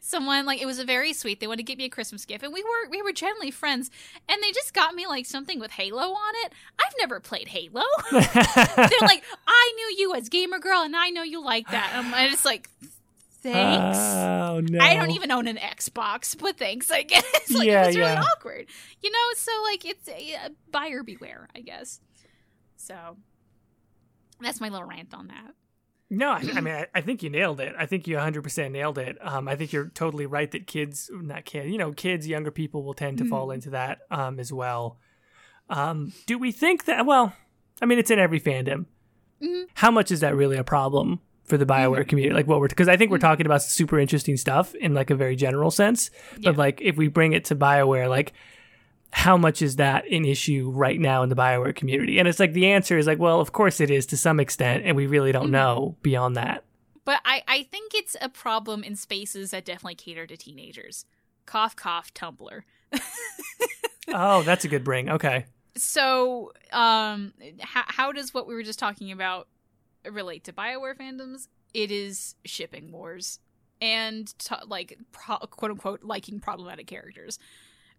[0.00, 2.44] someone like it was a very sweet they wanted to get me a christmas gift
[2.44, 3.90] and we were we were generally friends
[4.28, 6.52] and they just got me like something with halo on it.
[6.78, 7.83] I've never played halo.
[8.12, 11.92] They're like i knew you as gamer girl and i know you like that.
[11.94, 12.68] And i'm just like
[13.42, 13.98] thanks.
[13.98, 14.78] Oh, no.
[14.80, 17.24] i don't even own an xbox but thanks i guess.
[17.50, 18.22] Like yeah, it was really yeah.
[18.22, 18.66] awkward
[19.02, 19.18] you know?
[19.37, 22.00] So like it's a, a buyer beware i guess.
[22.76, 23.16] So
[24.40, 25.54] that's my little rant on that
[26.16, 27.74] no, I, I mean, I, I, think you nailed it.
[27.79, 29.18] I think you 100% nailed it.
[29.20, 32.83] Um, I think you're totally right that kids, not kids, you know, kids, younger people
[32.83, 33.31] will tend to mm-hmm.
[33.31, 34.98] fall into that um, as well.
[35.68, 37.33] Um, do we think that, well,
[37.81, 38.87] I mean, it's in every fandom.
[39.42, 39.64] Mm-hmm.
[39.74, 42.09] How much is that really a problem for the Bioware mm-hmm.
[42.09, 42.35] community?
[42.35, 43.27] Like, what we're, because I think we're mm-hmm.
[43.27, 46.11] talking about super interesting stuff in like a very general sense.
[46.38, 46.50] Yeah.
[46.50, 48.33] But like, if we bring it to Bioware, like,
[49.14, 52.18] how much is that an issue right now in the Bioware community?
[52.18, 54.83] And it's like the answer is like, well, of course it is to some extent,
[54.85, 55.53] and we really don't mm-hmm.
[55.53, 56.64] know beyond that.
[57.05, 61.07] But I, I think it's a problem in spaces that definitely cater to teenagers.
[61.46, 62.62] Cough, cough, Tumblr.
[64.09, 65.09] oh, that's a good bring.
[65.09, 65.46] Okay.
[65.77, 69.46] So, um, how, how does what we were just talking about
[70.11, 71.46] relate to Bioware fandoms?
[71.72, 73.38] It is shipping wars
[73.81, 77.38] and t- like pro- quote unquote liking problematic characters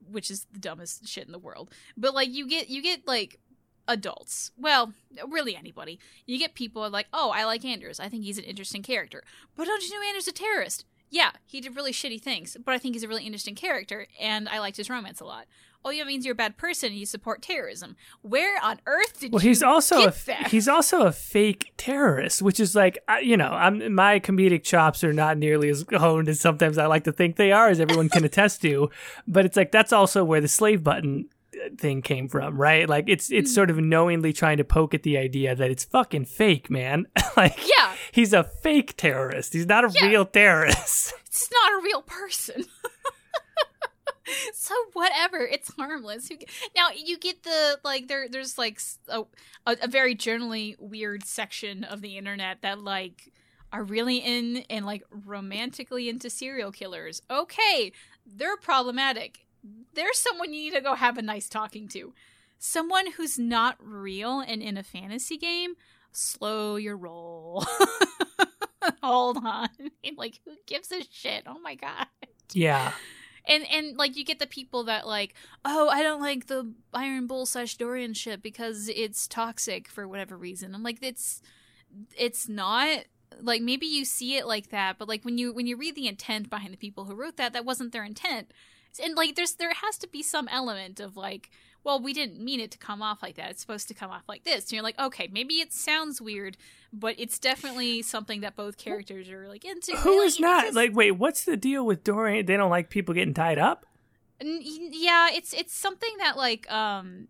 [0.09, 1.71] which is the dumbest shit in the world.
[1.97, 3.39] But like you get you get like
[3.87, 4.51] adults.
[4.57, 4.93] Well,
[5.27, 5.99] really anybody.
[6.25, 7.99] You get people like, "Oh, I like Anders.
[7.99, 9.23] I think he's an interesting character."
[9.55, 10.85] But don't you know Anders a terrorist?
[11.15, 14.49] Yeah, he did really shitty things, but I think he's a really interesting character and
[14.49, 15.45] I liked his romance a lot
[15.85, 19.31] oh yeah means you're a bad person and you support terrorism where on earth did
[19.31, 20.47] well, you he's also a, that?
[20.47, 25.13] he's also a fake terrorist which is like you know I'm, my comedic chops are
[25.13, 28.25] not nearly as honed as sometimes i like to think they are as everyone can
[28.25, 28.89] attest to
[29.27, 31.29] but it's like that's also where the slave button
[31.77, 32.87] thing came from right?
[32.87, 33.55] Like it's it's mm-hmm.
[33.55, 37.07] sort of knowingly trying to poke at the idea that it's fucking fake man.
[37.35, 37.93] Like yeah.
[38.13, 39.51] he's a fake terrorist.
[39.51, 40.07] He's not a yeah.
[40.07, 41.13] real terrorist.
[41.25, 42.63] It's not a real person.
[44.53, 46.31] So whatever it's harmless.
[46.75, 49.25] Now you get the like there there's like a,
[49.67, 53.31] a, very generally weird section of the internet that like
[53.71, 57.21] are really in and like romantically into serial killers.
[57.29, 57.91] Okay
[58.25, 59.44] they're problematic
[59.93, 62.13] there's someone you need to go have a nice talking to.
[62.57, 65.75] Someone who's not real and in a fantasy game
[66.11, 67.65] slow your roll.
[69.03, 69.69] Hold on.
[70.17, 71.43] Like who gives a shit?
[71.45, 72.05] Oh my god.
[72.53, 72.93] Yeah.
[73.45, 75.33] And and like you get the people that like
[75.65, 80.37] oh i don't like the iron bull slash dorian ship because it's toxic for whatever
[80.37, 80.73] reason.
[80.73, 81.41] I'm like it's
[82.17, 83.05] it's not
[83.41, 86.07] like maybe you see it like that but like when you when you read the
[86.07, 88.51] intent behind the people who wrote that that wasn't their intent
[88.99, 91.49] and like there's there has to be some element of like
[91.85, 93.51] well, we didn't mean it to come off like that.
[93.51, 94.65] It's supposed to come off like this.
[94.65, 96.57] And you're like, okay, maybe it sounds weird,
[96.91, 99.95] but it's definitely something that both characters are like into.
[99.97, 100.63] Who is not?
[100.63, 100.75] Just...
[100.75, 102.47] Like, wait, what's the deal with Dorian?
[102.47, 103.85] They don't like people getting tied up?
[104.41, 107.27] Yeah, it's it's something that like um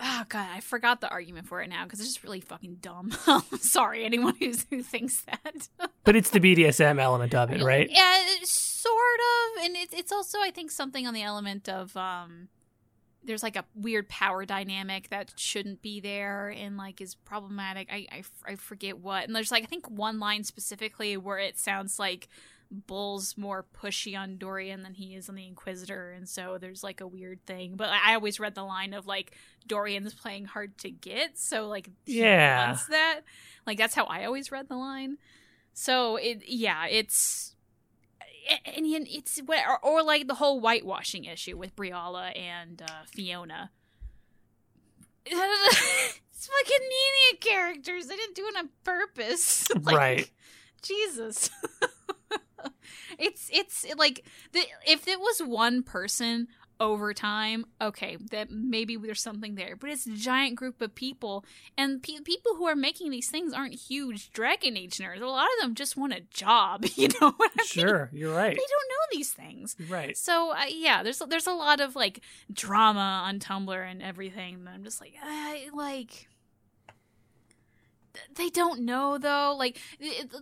[0.00, 3.10] oh god i forgot the argument for it now because it's just really fucking dumb.
[3.60, 5.68] Sorry anyone who's, who thinks that.
[6.04, 7.88] But it's the bdsm element of it right?
[7.90, 9.20] Yeah sort
[9.58, 12.48] of and it, it's also i think something on the element of um
[13.22, 17.88] there's like a weird power dynamic that shouldn't be there and like is problematic.
[17.92, 21.58] I, I, I forget what and there's like i think one line specifically where it
[21.58, 22.28] sounds like
[22.70, 27.00] Bull's more pushy on Dorian than he is on the Inquisitor, and so there's like
[27.00, 27.74] a weird thing.
[27.76, 31.90] But I always read the line of like Dorian's playing hard to get, so like
[32.06, 33.20] yeah, wants that.
[33.66, 35.18] Like that's how I always read the line.
[35.72, 37.54] So it yeah, it's
[38.64, 43.70] and, it's or, or like the whole whitewashing issue with Briala and uh, Fiona.
[45.26, 48.06] it's fucking Nina characters.
[48.06, 49.68] They didn't do it on purpose.
[49.82, 50.30] like, right.
[50.82, 51.50] Jesus.
[53.18, 56.48] it's it's like the, if it was one person
[56.82, 59.76] over time, okay, that maybe there's something there.
[59.76, 61.44] But it's a giant group of people,
[61.76, 65.20] and pe- people who are making these things aren't huge Dragon Age nerds.
[65.20, 66.86] A lot of them just want a job.
[66.96, 67.34] You know
[67.66, 68.20] Sure, mean?
[68.22, 68.50] you're right.
[68.50, 70.16] They don't know these things, right?
[70.16, 72.20] So uh, yeah, there's there's a lot of like
[72.50, 74.54] drama on Tumblr and everything.
[74.54, 76.29] And I'm just like, I like
[78.34, 79.54] they don't know though.
[79.58, 80.32] Like it,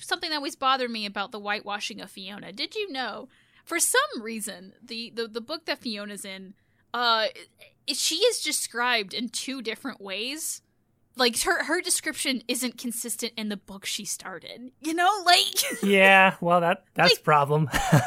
[0.00, 2.52] something that always bothered me about the whitewashing of Fiona.
[2.52, 3.28] Did you know?
[3.64, 6.54] For some reason, the the, the book that Fiona's in,
[6.94, 7.26] uh,
[7.88, 10.62] she is described in two different ways.
[11.18, 14.70] Like her her description isn't consistent in the book she started.
[14.80, 16.34] You know, like yeah.
[16.40, 17.68] Well, that that's like, problem.
[17.92, 18.00] yeah,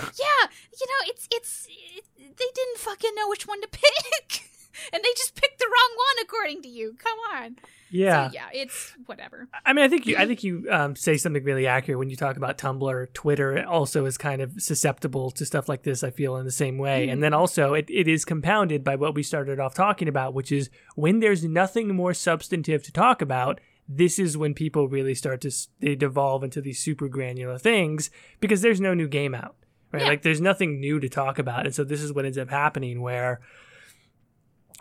[0.45, 4.43] you know, it's it's it, they didn't fucking know which one to pick,
[4.93, 6.95] and they just picked the wrong one according to you.
[7.01, 7.55] Come on.
[7.91, 9.47] Yeah, so, yeah, it's whatever.
[9.65, 12.15] I mean, I think you, I think you um, say something really accurate when you
[12.15, 13.13] talk about Tumblr.
[13.13, 16.03] Twitter also is kind of susceptible to stuff like this.
[16.03, 17.13] I feel in the same way, mm-hmm.
[17.13, 20.51] and then also it, it is compounded by what we started off talking about, which
[20.51, 23.59] is when there's nothing more substantive to talk about.
[23.91, 28.61] This is when people really start to they devolve into these super granular things because
[28.61, 29.55] there's no new game out,
[29.91, 30.03] right?
[30.03, 30.09] Yeah.
[30.09, 33.01] Like there's nothing new to talk about, and so this is what ends up happening
[33.01, 33.41] where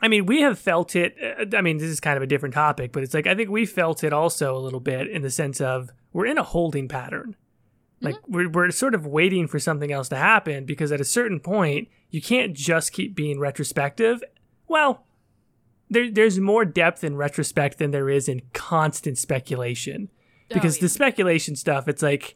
[0.00, 1.16] I mean, we have felt it.
[1.20, 3.50] Uh, I mean, this is kind of a different topic, but it's like I think
[3.50, 6.88] we felt it also a little bit in the sense of we're in a holding
[6.88, 7.36] pattern.
[8.00, 8.32] Like mm-hmm.
[8.32, 11.88] we're we're sort of waiting for something else to happen because at a certain point
[12.10, 14.22] you can't just keep being retrospective.
[14.68, 15.04] Well,
[15.90, 20.10] there there's more depth in retrospect than there is in constant speculation.
[20.48, 20.82] Because oh, yeah.
[20.82, 22.34] the speculation stuff, it's like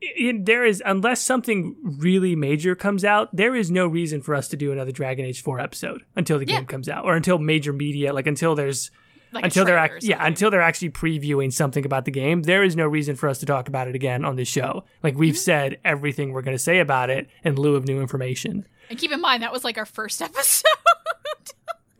[0.00, 4.48] it, there is unless something really major comes out, there is no reason for us
[4.48, 6.56] to do another Dragon Age 4 episode until the yeah.
[6.56, 8.90] game comes out or until major media like until there's
[9.32, 12.76] like until they're ac- yeah until they're actually previewing something about the game there is
[12.76, 14.84] no reason for us to talk about it again on this show.
[15.02, 15.40] Like we've mm-hmm.
[15.40, 18.66] said everything we're going to say about it in lieu of new information.
[18.88, 20.68] And keep in mind that was like our first episode.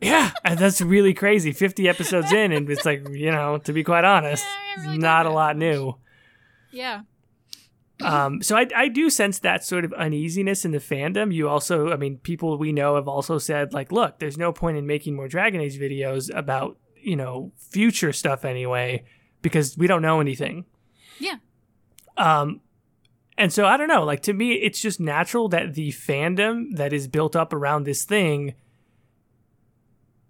[0.01, 1.51] Yeah that's really crazy.
[1.51, 4.45] 50 episodes in and it's like you know to be quite honest
[4.77, 5.95] yeah, really not a lot new.
[6.71, 7.01] Yeah
[8.01, 11.33] um, so I, I do sense that sort of uneasiness in the fandom.
[11.33, 14.77] You also, I mean, people we know have also said like, look, there's no point
[14.77, 19.03] in making more Dragon Age videos about you know future stuff anyway
[19.41, 20.65] because we don't know anything.
[21.19, 21.35] Yeah.
[22.17, 22.61] Um,
[23.37, 24.03] and so I don't know.
[24.03, 28.03] Like to me, it's just natural that the fandom that is built up around this
[28.05, 28.53] thing.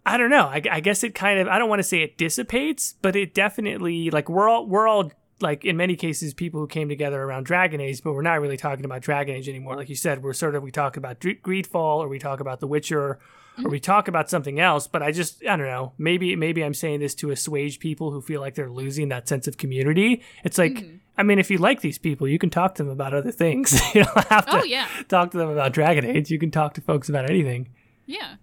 [0.05, 0.45] I don't know.
[0.45, 1.47] I, I guess it kind of.
[1.47, 5.11] I don't want to say it dissipates, but it definitely like we're all we're all
[5.41, 8.57] like in many cases people who came together around Dragon Age, but we're not really
[8.57, 9.75] talking about Dragon Age anymore.
[9.75, 12.67] Like you said, we're sort of we talk about Greedfall or we talk about The
[12.67, 13.19] Witcher
[13.53, 13.65] mm-hmm.
[13.65, 14.87] or we talk about something else.
[14.87, 15.93] But I just I don't know.
[15.97, 19.47] Maybe maybe I'm saying this to assuage people who feel like they're losing that sense
[19.47, 20.21] of community.
[20.43, 20.97] It's like mm-hmm.
[21.17, 23.77] I mean, if you like these people, you can talk to them about other things.
[23.93, 24.87] you don't have to oh, yeah.
[25.09, 26.31] talk to them about Dragon Age.
[26.31, 27.67] You can talk to folks about anything.
[28.05, 28.35] Yeah.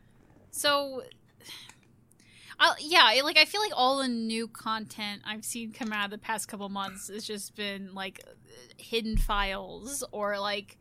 [0.50, 1.02] So
[2.58, 6.10] i yeah, like I feel like all the new content I've seen come out of
[6.10, 8.22] the past couple months has just been like
[8.76, 10.78] hidden files or like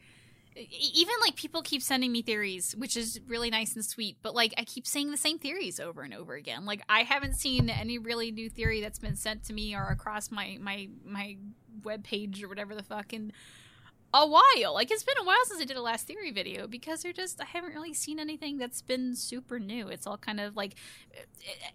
[0.56, 4.54] even like people keep sending me theories, which is really nice and sweet, but like
[4.58, 6.66] I keep saying the same theories over and over again.
[6.66, 10.32] Like I haven't seen any really new theory that's been sent to me or across
[10.32, 11.38] my my my
[11.84, 13.34] web page or whatever the fuck and
[14.16, 14.74] a while.
[14.74, 17.42] Like it's been a while since I did a last theory video because they're just
[17.42, 19.90] I haven't really seen anything that's been super new.
[19.90, 20.76] It's all kind of like,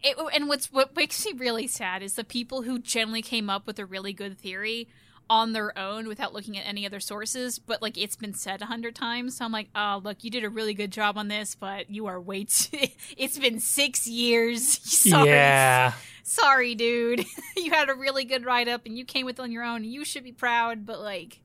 [0.03, 3.51] it, it, and what's what makes me really sad is the people who generally came
[3.51, 4.89] up with a really good theory
[5.29, 8.67] on their own without looking at any other sources, but like it's been said a
[8.67, 9.37] hundred times.
[9.37, 12.07] So I'm like, oh look, you did a really good job on this, but you
[12.07, 12.89] are way too.
[13.17, 14.67] it's been six years.
[14.83, 15.29] Sorry.
[15.29, 15.93] Yeah.
[16.23, 17.27] Sorry, dude.
[17.57, 19.85] you had a really good write up and you came with on your own.
[19.85, 21.41] You should be proud, but like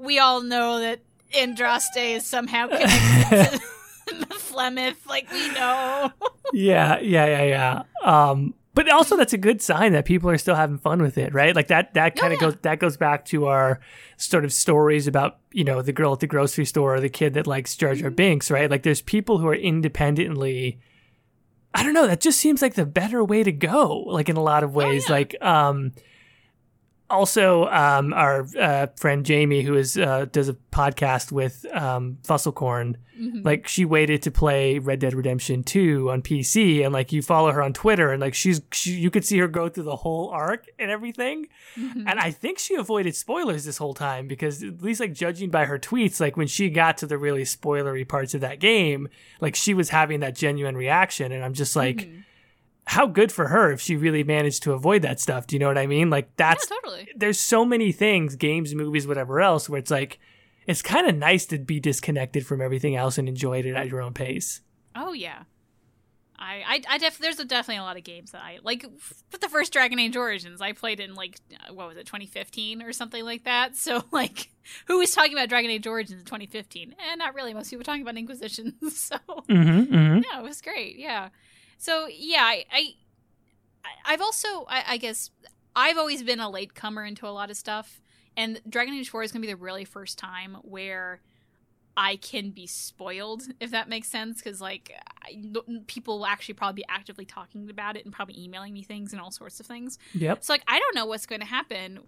[0.00, 1.00] we all know that
[1.34, 3.60] Andraste is somehow connected
[4.06, 5.06] to Flemeth.
[5.06, 6.10] Like we know.
[6.52, 7.82] yeah, yeah, yeah, yeah.
[8.02, 11.34] Um, but also that's a good sign that people are still having fun with it,
[11.34, 11.54] right?
[11.54, 12.50] Like that that kind of oh, yeah.
[12.52, 13.80] goes that goes back to our
[14.16, 17.34] sort of stories about you know the girl at the grocery store or the kid
[17.34, 18.16] that likes Jar Jar mm-hmm.
[18.16, 18.70] Binks, right?
[18.70, 20.80] Like there's people who are independently.
[21.72, 22.08] I don't know.
[22.08, 24.00] That just seems like the better way to go.
[24.00, 25.18] Like in a lot of oh, ways, oh, yeah.
[25.18, 25.92] like um,
[27.10, 32.94] also, um, our uh, friend Jamie, who is uh, does a podcast with um, Fusselcorn,
[33.20, 33.44] Mhm.
[33.44, 37.52] like she waited to play Red Dead Redemption 2 on PC, and like you follow
[37.52, 40.30] her on Twitter, and like she's she, you could see her go through the whole
[40.30, 41.46] arc and everything.
[41.76, 42.04] Mhm.
[42.06, 45.66] And I think she avoided spoilers this whole time because at least like judging by
[45.66, 49.08] her tweets, like when she got to the really spoilery parts of that game,
[49.40, 52.24] like she was having that genuine reaction, and I'm just like, Mhm.
[52.90, 55.46] How good for her if she really managed to avoid that stuff.
[55.46, 56.10] Do you know what I mean?
[56.10, 57.08] Like that's yeah, totally.
[57.14, 60.18] there's so many things, games, movies, whatever else, where it's like
[60.66, 64.02] it's kind of nice to be disconnected from everything else and enjoy it at your
[64.02, 64.62] own pace.
[64.96, 65.44] Oh yeah.
[66.36, 68.84] I, I, I def there's a, definitely a lot of games that I like.
[68.98, 72.82] For the first Dragon Age Origins, I played in like uh, what was it, 2015
[72.82, 73.76] or something like that.
[73.76, 74.50] So like,
[74.86, 76.96] who was talking about Dragon Age Origins in 2015?
[77.08, 77.54] And not really.
[77.54, 78.74] Most people were talking about Inquisition.
[78.90, 79.16] So
[79.48, 80.22] Mm-hmm, mm-hmm.
[80.28, 80.98] yeah, it was great.
[80.98, 81.28] Yeah.
[81.80, 82.94] So yeah, I, I
[84.04, 85.30] I've also I, I guess
[85.74, 88.02] I've always been a latecomer into a lot of stuff,
[88.36, 91.22] and Dragon Age Four is gonna be the really first time where
[91.96, 94.92] I can be spoiled, if that makes sense, because like
[95.24, 95.42] I,
[95.86, 99.20] people will actually probably be actively talking about it and probably emailing me things and
[99.20, 99.98] all sorts of things.
[100.12, 100.44] Yep.
[100.44, 102.00] So like I don't know what's going to happen.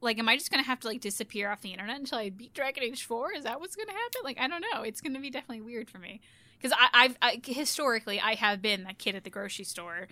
[0.00, 2.30] Like, am I just going to have to like disappear off the internet until I
[2.30, 3.32] beat Dragon Age Four?
[3.32, 4.20] Is that what's going to happen?
[4.22, 4.82] Like, I don't know.
[4.82, 6.20] It's going to be definitely weird for me
[6.60, 10.08] because I, I, historically I have been that kid at the grocery store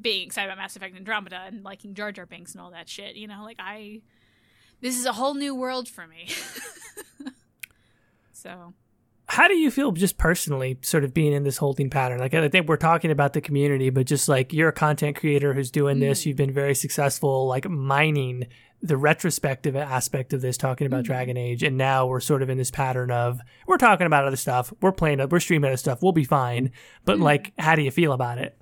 [0.00, 3.16] being excited about Mass Effect Andromeda and liking Jar Jar Binks and all that shit.
[3.16, 4.02] You know, like I,
[4.80, 6.28] this is a whole new world for me.
[8.32, 8.74] so
[9.30, 12.18] How do you feel just personally, sort of being in this holding pattern?
[12.18, 15.52] Like, I think we're talking about the community, but just like you're a content creator
[15.52, 16.26] who's doing this, Mm.
[16.26, 18.46] you've been very successful, like mining
[18.80, 21.08] the retrospective aspect of this, talking about Mhm.
[21.08, 24.36] Dragon Age, and now we're sort of in this pattern of we're talking about other
[24.36, 26.70] stuff, we're playing, we're streaming other stuff, we'll be fine.
[27.04, 27.22] But Mm.
[27.22, 28.56] like, how do you feel about it?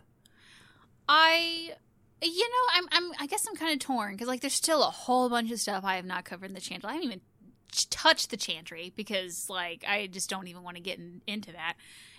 [1.09, 1.75] I,
[2.23, 4.91] you know, I'm, I'm, I guess I'm kind of torn because like there's still a
[4.91, 6.89] whole bunch of stuff I have not covered in the channel.
[6.89, 7.21] I haven't even
[7.71, 11.53] ch- touched the chantry because like I just don't even want to get in, into
[11.53, 11.75] that.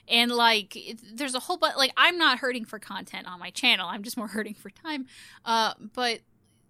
[0.10, 1.76] And like, it, there's a whole bunch.
[1.76, 3.90] Like, I'm not hurting for content on my channel.
[3.90, 5.06] I'm just more hurting for time.
[5.44, 6.22] Uh, but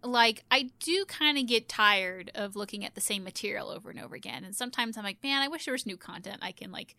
[0.04, 4.00] like, I do kind of get tired of looking at the same material over and
[4.00, 4.44] over again.
[4.44, 6.96] And sometimes I'm like, man, I wish there was new content I can like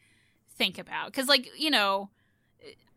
[0.58, 2.10] think about because like you know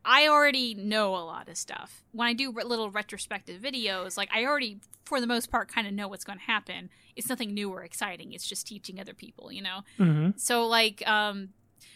[0.03, 2.03] I already know a lot of stuff.
[2.11, 5.87] When I do re- little retrospective videos, like I already, for the most part, kind
[5.87, 6.89] of know what's going to happen.
[7.15, 8.33] It's nothing new or exciting.
[8.33, 9.81] It's just teaching other people, you know.
[9.99, 10.31] Mm-hmm.
[10.37, 11.49] So like, um,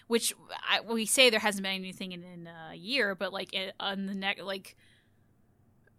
[0.07, 0.33] which
[0.69, 4.05] I, we say there hasn't been anything in, in a year, but like it, on
[4.05, 4.75] the next, like,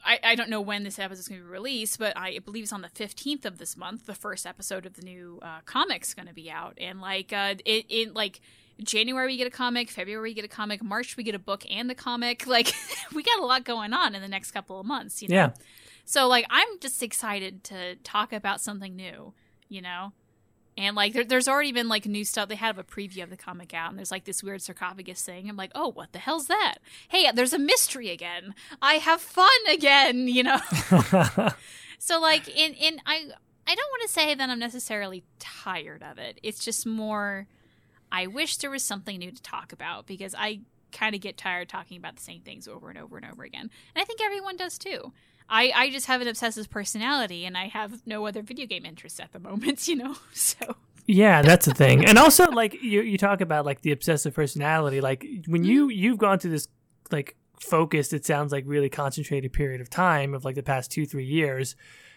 [0.04, 2.62] I, I don't know when this episode is going to be released, but I believe
[2.62, 4.06] it's on the fifteenth of this month.
[4.06, 7.56] The first episode of the new uh, comic's going to be out, and like, uh,
[7.64, 8.40] it, it like
[8.82, 11.64] January we get a comic, February we get a comic, March we get a book
[11.70, 12.44] and the comic.
[12.56, 12.72] Like
[13.14, 15.34] we got a lot going on in the next couple of months, you know.
[15.34, 15.50] Yeah.
[16.04, 19.34] So like I'm just excited to talk about something new,
[19.68, 20.12] you know.
[20.78, 22.48] And like there, there's already been like new stuff.
[22.48, 25.48] They have a preview of the comic out, and there's like this weird sarcophagus thing.
[25.48, 26.76] I'm like, oh, what the hell's that?
[27.08, 28.54] Hey, there's a mystery again.
[28.80, 30.60] I have fun again, you know.
[31.98, 33.26] So like in in I
[33.66, 36.38] I don't want to say that I'm necessarily tired of it.
[36.42, 37.48] It's just more
[38.16, 40.60] I wish there was something new to talk about because I
[40.90, 43.68] kind of get tired talking about the same things over and over and over again.
[43.94, 45.12] And I think everyone does too.
[45.50, 49.20] I, I just have an obsessive personality and I have no other video game interests
[49.20, 50.16] at the moment, you know?
[50.32, 52.06] So Yeah, that's the thing.
[52.06, 55.98] And also like you you talk about like the obsessive personality like when you mm-hmm.
[55.98, 56.68] you've gone through this
[57.12, 61.04] like focused it sounds like really concentrated period of time of like the past 2
[61.04, 61.76] 3 years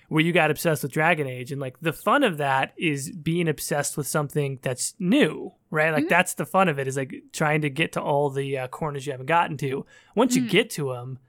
[0.10, 3.48] where you got obsessed with Dragon Age and like the fun of that is being
[3.50, 5.92] obsessed with something that's new, right?
[5.94, 6.10] Like Mhm.
[6.10, 9.06] that's the fun of it is like trying to get to all the uh, corners
[9.06, 9.86] you haven't gotten to.
[10.16, 10.50] Once you Mhm.
[10.50, 11.20] get to them,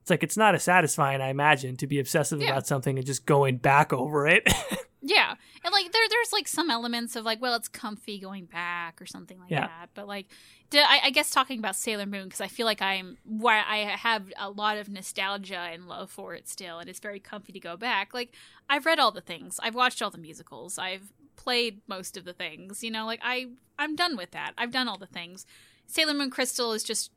[0.00, 2.50] it's like it's not as satisfying I imagine to be obsessive Yeah.
[2.52, 4.46] about something and just going back over it.
[5.02, 5.34] Yeah,
[5.64, 9.06] and like there, there's like some elements of like, well, it's comfy going back or
[9.06, 9.66] something like Yeah.
[9.66, 9.88] that.
[9.94, 10.26] But like,
[10.74, 14.50] I guess talking about Sailor Moon because I feel like I'm why I have a
[14.50, 18.12] lot of nostalgia and love for it still, and it's very comfy to go back.
[18.12, 18.34] Like,
[18.68, 21.10] I've read all the things, I've watched all the musicals, I've
[21.42, 22.82] played most of the things.
[22.84, 24.52] You know, like I, I'm done with that.
[24.58, 25.46] I've done all the things.
[25.86, 27.10] Sailor Moon Crystal is just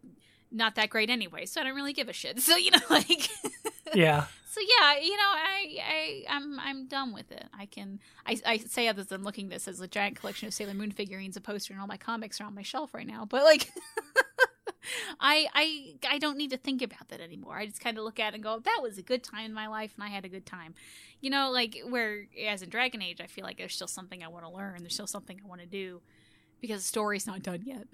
[0.52, 2.40] not that great anyway, so I don't really give a shit.
[2.42, 3.30] So you know, like.
[3.94, 4.26] yeah.
[4.54, 7.46] So yeah, you know, I, I, I'm, I'm done with it.
[7.58, 10.76] I can, I, I say other than looking this as a giant collection of Sailor
[10.76, 13.26] Moon figurines, a poster, and all my comics are on my shelf right now.
[13.26, 13.72] But like,
[15.20, 17.58] I, I, I don't need to think about that anymore.
[17.58, 19.54] I just kind of look at it and go, that was a good time in
[19.54, 20.76] my life, and I had a good time.
[21.22, 24.28] You know, like where as in Dragon Age, I feel like there's still something I
[24.28, 24.80] want to learn.
[24.82, 26.02] There's still something I want to do
[26.60, 27.88] because the story's not done yet.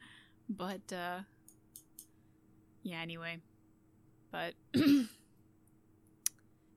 [0.49, 1.19] But uh
[2.83, 3.37] yeah, anyway.
[4.31, 4.53] But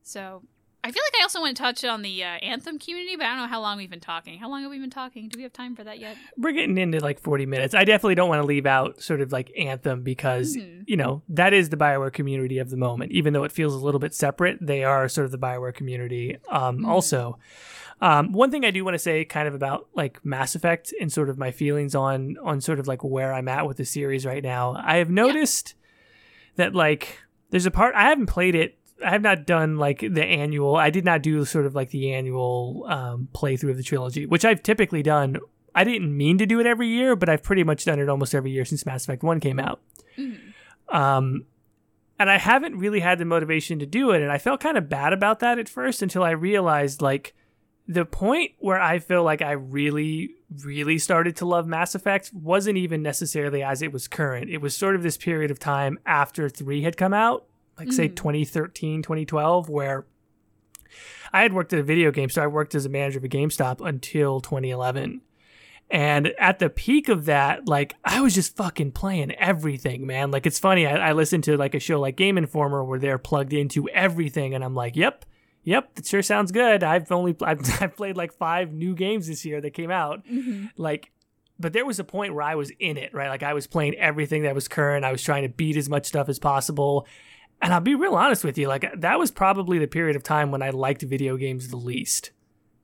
[0.03, 0.43] so
[0.85, 3.29] I feel like I also want to touch on the uh, Anthem community, but I
[3.31, 4.39] don't know how long we've been talking.
[4.41, 5.29] How long have we been talking?
[5.29, 6.17] Do we have time for that yet?
[6.37, 7.73] We're getting into like 40 minutes.
[7.73, 10.83] I definitely don't want to leave out sort of like Anthem because, Mhm.
[10.89, 13.13] you know, that is the Bioware community of the moment.
[13.13, 16.37] Even though it feels a little bit separate, they are sort of the Bioware community.
[16.51, 16.89] Um, Mhm.
[16.89, 17.39] Also,
[18.01, 21.13] um, one thing I do want to say kind of about like Mass Effect and
[21.13, 24.27] sort of my feelings on on sort of like where I'm at with the series
[24.27, 24.75] right now.
[24.85, 25.77] I have noticed
[26.57, 27.21] that like
[27.51, 28.79] there's a part I haven't played it.
[29.05, 30.77] I have not done like the annual.
[30.77, 34.45] I did not do sort of like the annual um, playthrough of the trilogy, which
[34.45, 35.39] I've typically done.
[35.75, 38.35] I didn't mean to do it every year, but I've pretty much done it almost
[38.35, 39.81] every year since Mass Effect One came out.
[40.19, 40.39] Mhm.
[40.89, 41.47] Um,
[42.19, 44.89] and I haven't really had the motivation to do it, and I felt kind of
[44.89, 47.35] bad about that at first until I realized like
[47.89, 50.35] the point where I feel like I really,
[50.65, 54.51] really started to love Mass Effect wasn't even necessarily as it was current.
[54.51, 57.45] It was sort of this period of time after 3 had come out,
[57.79, 58.17] like say Mhm.
[58.17, 60.07] 2013, 2012, where
[61.33, 62.45] I had worked at a video game, store.
[62.45, 65.23] I worked as a manager of a GameStop until 2011.
[65.91, 70.31] And at the peak of that, like I was just fucking playing everything, man.
[70.31, 73.19] Like it's funny, I, I listened to like a show like Game Informer where they're
[73.19, 75.25] plugged into everything, and I'm like, yep,
[75.65, 76.83] yep, that sure sounds good.
[76.83, 80.25] I've only I've, I've played like five new games this year that came out.
[80.27, 80.71] Mhm.
[80.79, 81.11] Like,
[81.61, 83.29] but there was a point where I was in it, right?
[83.29, 85.05] Like I was playing everything that was current.
[85.05, 87.07] I was trying to beat as much stuff as possible.
[87.63, 90.51] And I'll be real honest with you, like that was probably the period of time
[90.51, 92.33] when I liked video games the least.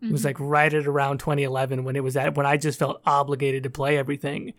[0.01, 0.27] It was Mhm.
[0.27, 3.71] like right at around 2011 when it was at when I just felt obligated to
[3.71, 4.53] play everything,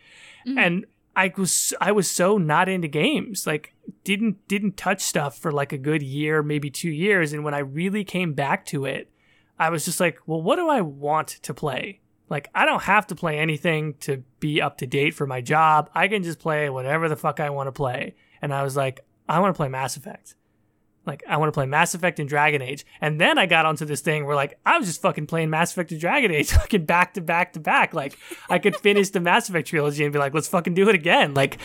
[0.46, 0.58] Mhm.
[0.58, 3.48] and I was I was so not into games.
[3.48, 7.54] Like didn't didn't touch stuff for like a good year, maybe two years, and when
[7.54, 9.10] I really came back to it,
[9.58, 12.02] I was just like, well, what do I want to play?
[12.30, 15.90] Like I don't have to play anything to be up to date for my job.
[15.96, 18.16] I can just play whatever the fuck I want to play.
[18.42, 19.00] And I was like,
[19.30, 20.36] I want to play Mass Effect.
[21.06, 22.86] Like I want to play Mass Effect and Dragon Age.
[23.00, 25.72] And then I got onto this thing where like I was just fucking playing Mass
[25.72, 27.94] Effect and Dragon Age fucking back to back to back.
[27.94, 28.18] Like
[28.50, 31.34] I could finish the Mass Effect trilogy and be like, let's fucking do it again.
[31.34, 31.58] Like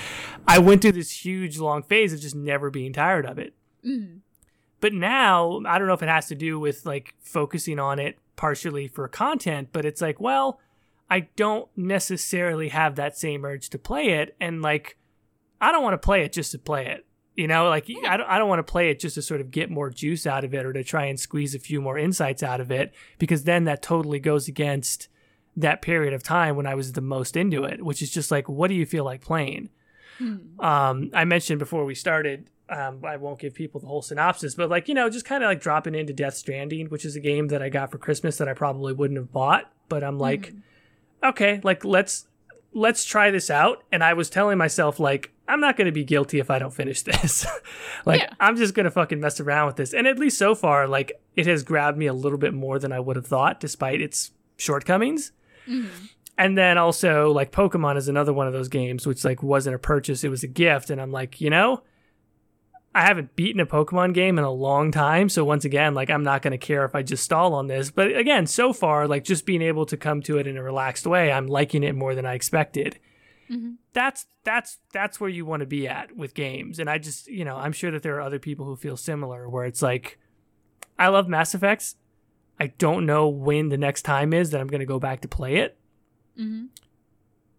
[0.47, 3.55] I went through this huge long phase of just never being tired of it.
[3.85, 4.21] Mhm.
[4.81, 8.19] But now, I don't know if it has to do with like focusing on it
[8.37, 10.61] partially for content, but it's like, well,
[11.11, 14.37] I don't necessarily have that same urge to play it.
[14.41, 14.99] And like,
[15.61, 17.07] I don't want to play it just to play it.
[17.37, 19.51] You know, like I don't, I don't want to play it just to sort of
[19.51, 22.43] get more juice out of it or to try and squeeze a few more insights
[22.45, 25.09] out of it, because then that totally goes against
[25.57, 28.49] that period of time when I was the most into it, which is just like,
[28.49, 29.71] what do you feel like playing?
[30.21, 30.63] Mhm.
[30.63, 34.71] um, I mentioned before we started, um, I won't give people the whole synopsis, but
[34.71, 37.49] like, you know, just kind of like dropping into Death Stranding, which is a game
[37.49, 40.63] that I got for Christmas that I probably wouldn't have bought, but I'm like, Mhm.
[41.31, 42.27] okay, like let's
[42.75, 43.83] let's try this out.
[43.93, 46.73] And I was telling myself like, I'm not going to be guilty if I don't
[46.75, 47.47] finish this.
[48.05, 48.31] like Yeah.
[48.41, 49.95] I'm just going to fucking mess around with this.
[49.95, 52.93] And at least so far, like it has grabbed me a little bit more than
[52.93, 55.33] I would have thought, despite its shortcomings.
[55.69, 55.89] Mhm.
[56.37, 59.79] And then also like Pokemon is another one of those games which like wasn't a
[59.79, 61.83] purchase, it was a gift and I'm like, you know,
[62.95, 66.23] I haven't beaten a Pokemon game in a long time, so once again, like I'm
[66.23, 67.91] not going to care if I just stall on this.
[67.91, 71.07] But again, so far like just being able to come to it in a relaxed
[71.07, 72.99] way, I'm liking it more than I expected.
[73.51, 73.77] Mhm.
[73.93, 76.79] That's that's that's where you want to be at with games.
[76.79, 79.49] And I just, you know, I'm sure that there are other people who feel similar
[79.49, 80.19] where it's like
[80.99, 81.97] I love Mass Effects.
[82.61, 85.29] I don't know when the next time is that I'm going to go back to
[85.29, 85.77] play it
[86.39, 86.69] Mhm.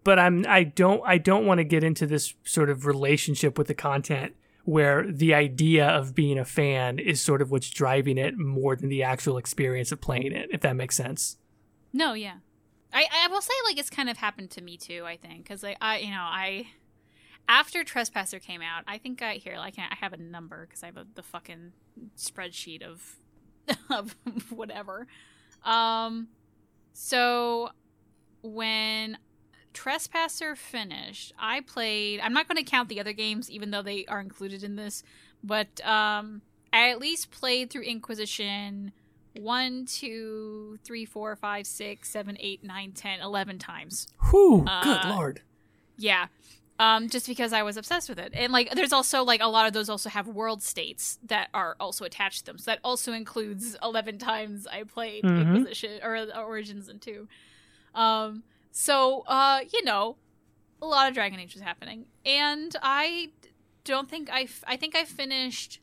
[0.05, 3.67] but I'm I don't I don't want to get into this sort of relationship with
[3.67, 4.33] the content
[4.65, 8.89] where the idea of being a fan is sort of what's driving it more than
[8.89, 11.37] the actual experience of playing it, if that makes sense.
[11.93, 12.37] No, yeah.
[12.91, 15.03] I, I will say like it's kind of happened to me too.
[15.05, 16.67] I think because like I you know I
[17.47, 20.87] after Trespasser came out, I think I here like I have a number because I
[20.87, 21.73] have a, the fucking
[22.17, 23.17] spreadsheet of
[23.89, 24.15] of
[24.49, 25.07] whatever.
[25.63, 26.29] Um,
[26.93, 27.69] so
[28.41, 29.17] when
[29.75, 32.19] Trespasser finished, I played.
[32.21, 35.03] I'm not going to count the other games, even though they are included in this,
[35.43, 36.41] but um,
[36.73, 38.91] I at least played through Inquisition
[39.33, 44.07] one, two, three, four, five, six, seven, eight, nine, ten, eleven times.
[44.31, 45.41] Whew, good Uh, lord.
[45.97, 46.27] Yeah.
[46.79, 48.31] Um, just because I was obsessed with it.
[48.33, 51.75] And like there's also like a lot of those also have world states that are
[51.81, 52.57] also attached to them.
[52.57, 55.41] So that also includes eleven times I played Mhm.
[55.57, 57.27] Inquisition or uh, Origins and two.
[57.93, 58.43] Um
[58.77, 60.17] so uh, you know,
[60.81, 62.07] a lot of Dragon Age was happening.
[62.25, 63.29] And I
[63.85, 65.79] don't think I f- I think I finished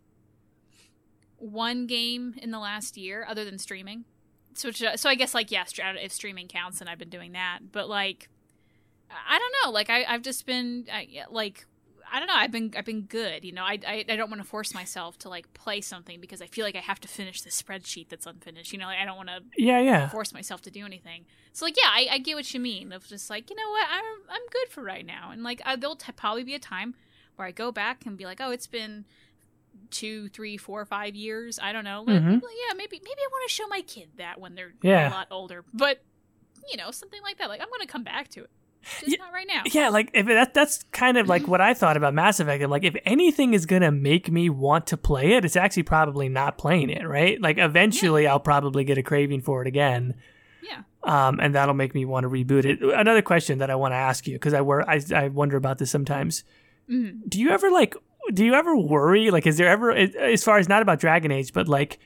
[1.38, 4.04] one game in the last year other than streaming.
[4.52, 7.60] So, so I guess like yes, if streaming counts, and I've been doing that.
[7.72, 8.28] But like,
[9.10, 9.70] I don't know.
[9.72, 11.64] Like I, I've just been I, like
[12.14, 12.34] I don't know.
[12.36, 13.42] I've been I've been good.
[13.44, 16.42] You know, I, I, I don't want to force myself to like play something because
[16.42, 18.70] I feel like I have to finish the spreadsheet that's unfinished.
[18.72, 20.08] You know, like, I don't want to Yeah, yeah.
[20.10, 21.24] force myself to do anything.
[21.54, 22.92] So like, yeah, I, I get what you mean.
[22.92, 25.30] Of just like, you know what, I'm I'm good for right now.
[25.32, 26.94] And like, I, there'll t- probably be a time
[27.36, 29.06] where I go back and be like, oh, it's been
[29.90, 31.58] two, three, four, five years.
[31.62, 32.02] I don't know.
[32.06, 32.42] Like, Mhm.
[32.42, 35.08] well, yeah, maybe maybe I want to show my kid that when they're Yeah.
[35.08, 35.64] a lot older.
[35.72, 36.02] But
[36.70, 37.48] you know, something like that.
[37.48, 38.50] Like, I'm gonna come back to it.
[39.00, 39.62] Just Yeah, not right now.
[39.72, 42.62] Yeah, like if that that's kind of like what I thought about Mass Effect.
[42.62, 46.28] I'm like, if anything is gonna make me want to play it, it's actually probably
[46.28, 47.40] not playing it, right?
[47.40, 50.14] Like eventually I'll probably get a craving for it again.
[50.62, 50.82] Yeah.
[51.04, 52.80] Um, and that'll make me want to reboot it.
[52.82, 55.78] Another question that I want to ask you because I, wor- I I wonder about
[55.78, 56.44] this sometimes.
[56.90, 57.20] Mhm.
[57.28, 57.94] Do you ever like?
[58.32, 59.30] Do you ever worry?
[59.32, 61.98] Like, is there ever as far as not about Dragon Age, but like,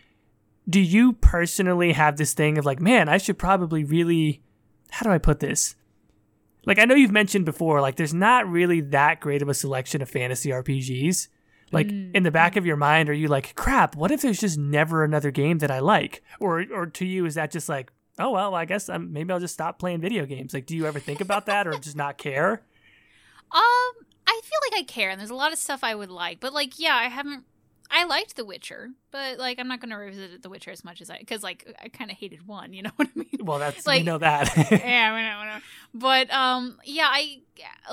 [0.68, 4.42] do you personally have this thing of like, man, I should probably really?
[4.90, 5.74] How do I put this?
[6.66, 10.02] Like, I know you've mentioned before, like, there's not really that great of a selection
[10.02, 11.28] of fantasy RPGs.
[11.72, 12.14] Like Mm.
[12.14, 13.96] in the back of your mind, are you like, crap?
[13.96, 16.22] What if there's just never another game that I like?
[16.38, 19.40] Or, or to you, is that just like, oh well, I guess I'm, maybe I'll
[19.40, 20.54] just stop playing video games.
[20.54, 22.62] Like, do you ever think about that, or just not care?
[23.50, 23.92] Um,
[24.28, 26.52] I feel like I care, and there's a lot of stuff I would like, but
[26.52, 27.44] like, yeah, I haven't.
[27.90, 31.00] I liked The Witcher, but like, I'm not going to revisit The Witcher as much
[31.00, 32.72] as I because like I kind of hated one.
[32.72, 33.28] You know what I mean?
[33.44, 34.52] Well, that's Like- we know that.
[34.70, 35.62] yeah, I know, I know.
[35.94, 37.40] But um, yeah, I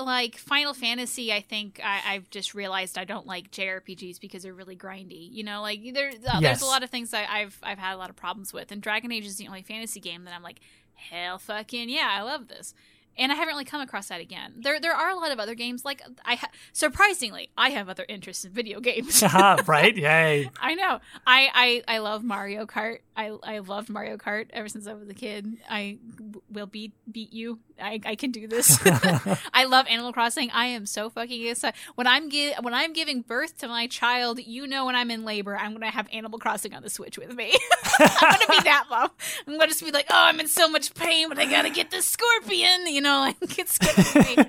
[0.02, 1.32] like Final Fantasy.
[1.32, 5.28] I think I, I've just realized I don't like JRPGs because they're really grindy.
[5.32, 6.60] You know, like there, uh, Yes.
[6.60, 8.82] there's a lot of things that I've I've had a lot of problems with, and
[8.82, 10.60] Dragon Age is the only fantasy game that I'm like,
[10.94, 12.74] hell, fucking yeah, I love this.
[13.16, 14.54] And I haven't really come across that again.
[14.56, 15.84] There, there are a lot of other games.
[15.84, 19.20] Like I, ha- surprisingly, I have other interests in video games.
[19.20, 19.96] Haha, uh-huh, right?
[20.04, 20.50] Yay.
[20.60, 21.00] I know.
[21.26, 22.98] I, I I love Mario Kart.
[23.16, 25.58] I I loved Mario Kart ever since I was a kid.
[25.68, 25.98] I
[26.50, 27.60] will beat beat you.
[27.80, 28.78] I, I can do this.
[29.54, 30.50] I love Animal Crossing.
[30.50, 31.78] I am so fucking excited.
[31.94, 35.24] When I'm gi- when I'm giving birth to my child, you know when I'm in
[35.24, 37.54] labor, I'm gonna have Animal Crossing on the Switch with me.
[38.00, 38.08] I'm
[38.38, 39.10] gonna be that mom.
[39.46, 41.90] I'm gonna just be like, oh, I'm in so much pain, but I gotta get
[41.90, 42.86] the scorpion.
[42.88, 44.40] You know, like it's gonna be.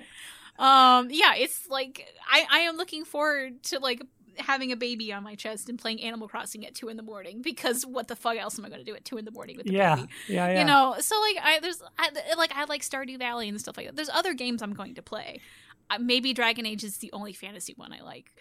[0.57, 4.01] um, yeah, it's like I I am looking forward to like
[4.39, 7.41] having a baby on my chest and playing Animal Crossing at two in the morning
[7.41, 9.57] because what the fuck else am I going to do at two in the morning
[9.57, 10.07] with the yeah, baby?
[10.27, 10.59] yeah, yeah.
[10.59, 13.87] You know, so like I there's I, like I like Stardew Valley and stuff like
[13.87, 13.95] that.
[13.95, 15.41] There's other games I'm going to play.
[15.89, 18.33] Uh, maybe Dragon Age is the only fantasy one I like.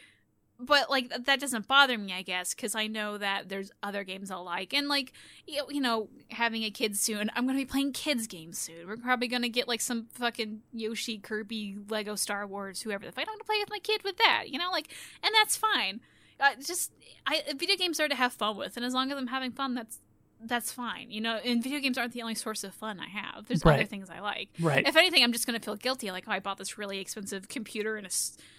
[0.59, 4.31] But like that doesn't bother me, I guess, because I know that there's other games
[4.31, 5.13] I'll like, and like
[5.47, 8.87] you know, having a kid soon, I'm gonna be playing kids games soon.
[8.87, 13.05] We're probably gonna get like some fucking Yoshi, Kirby, Lego, Star Wars, whoever.
[13.05, 16.01] If I don't play with my kid with that, you know, like, and that's fine.
[16.39, 16.93] Uh, just
[17.27, 19.75] I video games are to have fun with, and as long as I'm having fun,
[19.75, 19.99] that's
[20.47, 21.11] that's fine.
[21.11, 23.47] You know, and video games aren't the only source of fun I have.
[23.47, 24.49] There's other things I like.
[24.61, 24.87] right.
[24.87, 26.11] If anything, I'm just gonna feel guilty.
[26.11, 28.11] Like, oh, I bought this really expensive computer and a,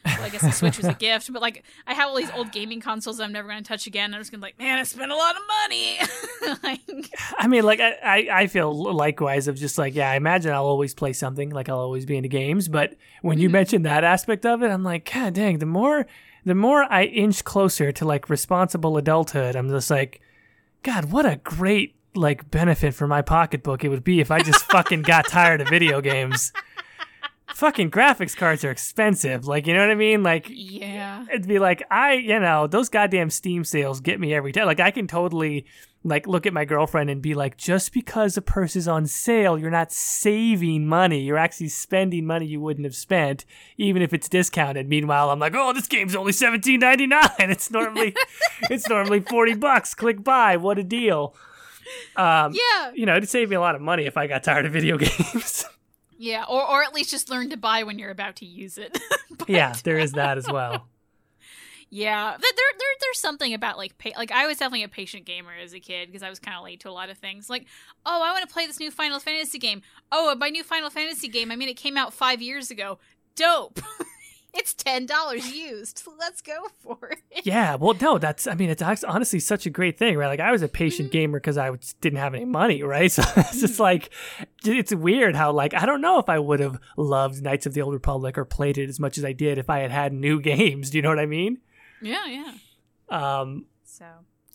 [0.05, 2.51] well, I guess the Switch was a gift, but like, I have all these old
[2.51, 4.13] gaming consoles I'm never gonna touch again.
[4.13, 5.97] I'm just gonna be like, man, I spent a lot of money.
[6.63, 10.65] like, I mean, like I, I, feel likewise of just like, yeah, I imagine I'll
[10.65, 12.67] always play something, like I'll always be into games.
[12.67, 13.53] But when you Mhm.
[13.53, 16.05] mentioned that aspect of it, I'm like, God dang, the more
[16.45, 20.21] the more I inch closer to like responsible adulthood, I'm just like,
[20.86, 24.66] God, what a great like benefit for my pocketbook it would be if I just
[24.72, 26.54] fucking got tired of video games.
[27.56, 29.48] fucking graphics cards are expensive.
[29.48, 30.22] Like, you know what I mean?
[30.22, 34.52] Like yeah, it'd be like I, you know, those goddamn Steam sales get me every
[34.52, 34.68] time.
[34.68, 35.66] Like I can totally
[36.06, 39.58] like look at my girlfriend and be like, just because a purse is on sale,
[39.58, 41.20] you're not saving money.
[41.22, 43.43] You're actually spending money you wouldn't have spent,
[43.78, 44.88] even if it's discounted.
[44.88, 47.30] Meanwhile, I'm like, oh, this game's only seventeen ninety nine.
[47.39, 48.16] It's normally
[48.70, 49.93] it's normally forty bucks.
[49.95, 50.58] Click buy.
[50.58, 51.36] What a deal.
[52.16, 54.66] Um, yeah, you know, it'd save me a lot of money if I got tired
[54.66, 55.66] of video games.
[56.18, 58.97] yeah, or or at least just learn to buy when you're about to use it.
[59.38, 60.88] But- yeah, there is that as well.
[61.98, 65.26] Yeah, Th- there, there, there's something about like, pa- like I was definitely a patient
[65.26, 67.50] gamer as a kid because I was kind of late to a lot of things.
[67.50, 67.68] Like,
[68.06, 69.82] oh, I want to play this new Final Fantasy game.
[70.12, 73.00] Oh, my new Final Fantasy game, I mean it came out five years ago.
[73.38, 73.80] Dope.
[74.54, 76.04] it's ten dollars used.
[76.20, 77.46] Let's go for it.
[77.46, 80.28] Yeah, well, no, that's, I mean, it's honestly such a great thing, right?
[80.28, 81.14] Like, I was a patient Mhm.
[81.14, 81.72] gamer because I
[82.02, 83.10] didn't have any money, right?
[83.12, 84.10] So it's just like,
[84.66, 87.82] it's weird how, like, I don't know if I would have loved Knights of the
[87.84, 90.41] Old Republic or played it as much as I did if I had had new
[90.41, 90.89] games.
[90.89, 91.60] Do you know what I mean?
[92.02, 92.52] Yeah, yeah.
[93.10, 94.06] Um, So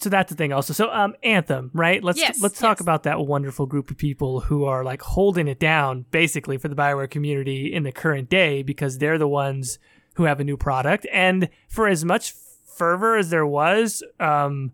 [0.00, 0.72] so that's the thing also.
[0.72, 2.02] So, um, Anthem, right?
[2.02, 2.80] Let's, Yes, let's talk yes.
[2.80, 6.74] about that wonderful group of people who are like holding it down basically for the
[6.74, 9.78] Bioware community in the current day because they're the ones
[10.14, 11.06] who have a new product.
[11.12, 12.32] And for as much
[12.76, 14.72] fervor as there was, um,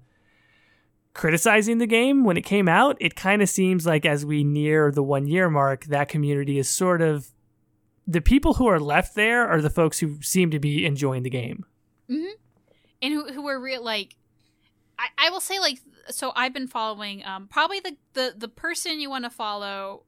[1.13, 4.93] criticizing the game when it came out, it kind of seems like as we near
[4.93, 7.33] the one year mark, that community is sort of
[8.07, 11.31] the people who are left there are the folks who seem to be enjoying the
[11.31, 11.65] game.
[12.09, 12.35] Mm-hmm.
[13.03, 14.17] And who who are real like
[14.99, 15.79] I, I will say like
[16.09, 20.05] so I've been following um probably the the, the person you want to follow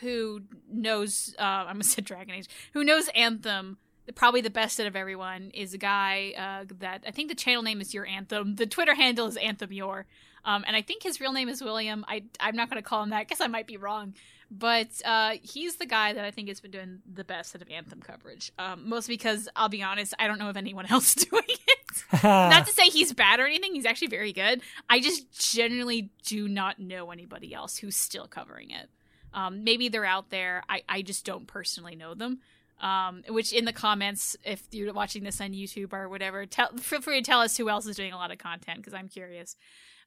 [0.00, 3.78] who knows uh I'm gonna say Dragon Age who knows Anthem
[4.14, 7.62] probably the best out of everyone is a guy uh, that I think the channel
[7.62, 8.56] name is Your Anthem.
[8.56, 10.06] The Twitter handle is Anthem Your,
[10.44, 12.04] um, and I think his real name is William.
[12.08, 13.18] I I'm not going to call him that.
[13.18, 14.14] I guess I might be wrong,
[14.54, 17.70] but uh, he's the guy that I think has been doing the best out of
[17.70, 18.52] Anthem coverage.
[18.58, 22.04] Um, mostly because I'll be honest, I don't know of anyone else doing it.
[22.22, 23.74] not to say he's bad or anything.
[23.74, 24.60] He's actually very good.
[24.90, 28.90] I just generally do not know anybody else who's still covering it.
[29.32, 30.62] Um, maybe they're out there.
[30.68, 32.40] I, I just don't personally know them.
[32.82, 37.00] Um, which in the comments, if you're watching this on YouTube or whatever, tell, feel
[37.00, 39.56] free to tell us who else is doing a lot of content because I'm curious.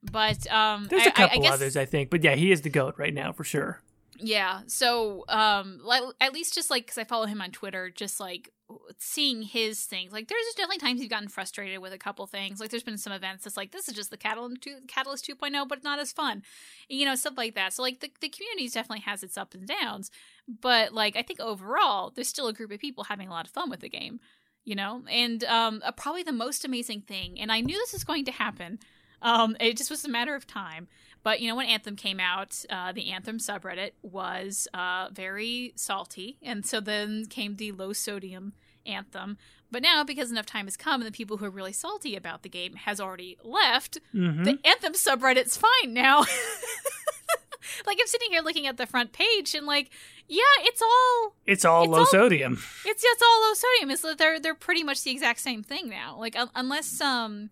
[0.04, 2.10] But um, there's a couple I, I guess, others, I think.
[2.10, 3.82] But yeah, he is the goat right now for sure.
[4.18, 4.61] Yeah.
[4.68, 5.82] So um,
[6.22, 8.51] at least just like because I follow him on Twitter, just like
[8.97, 10.11] seeing his things.
[10.11, 12.59] Like there's definitely times he's gotten frustrated with a couple things.
[12.59, 15.68] Like there's been some events that's like this is just the Catalyst 2, Catalyst 2.0,
[15.68, 16.43] but not as fun.
[16.89, 17.74] You know, stuff like that.
[17.74, 20.11] So like the the community definitely has its ups and downs,
[20.47, 23.51] but like I think overall there's still a group of people having a lot of
[23.51, 24.20] fun with the game.
[24.63, 28.03] You know, and um, uh, probably the most amazing thing, and I knew this was
[28.03, 28.80] going to happen.
[29.22, 30.88] Um, it just was a matter of time.
[31.26, 36.38] But you know, when Anthem came out, uh, the Anthem subreddit was uh, very salty,
[36.43, 38.53] and so then came the low sodium
[38.86, 39.39] Anthem.
[39.71, 42.43] But now, because enough time has come and the people who are really salty about
[42.43, 44.43] the game has already left, mm-hmm.
[44.43, 46.19] the Anthem subreddit's fine now.
[47.88, 49.89] like I'm sitting here looking at the front page and like,
[50.28, 52.53] yeah, it's all it's all it's low all, sodium.
[52.86, 53.89] It's it's all low sodium.
[53.89, 56.17] It's they're they're pretty much the exact same thing now.
[56.19, 57.49] Like unless um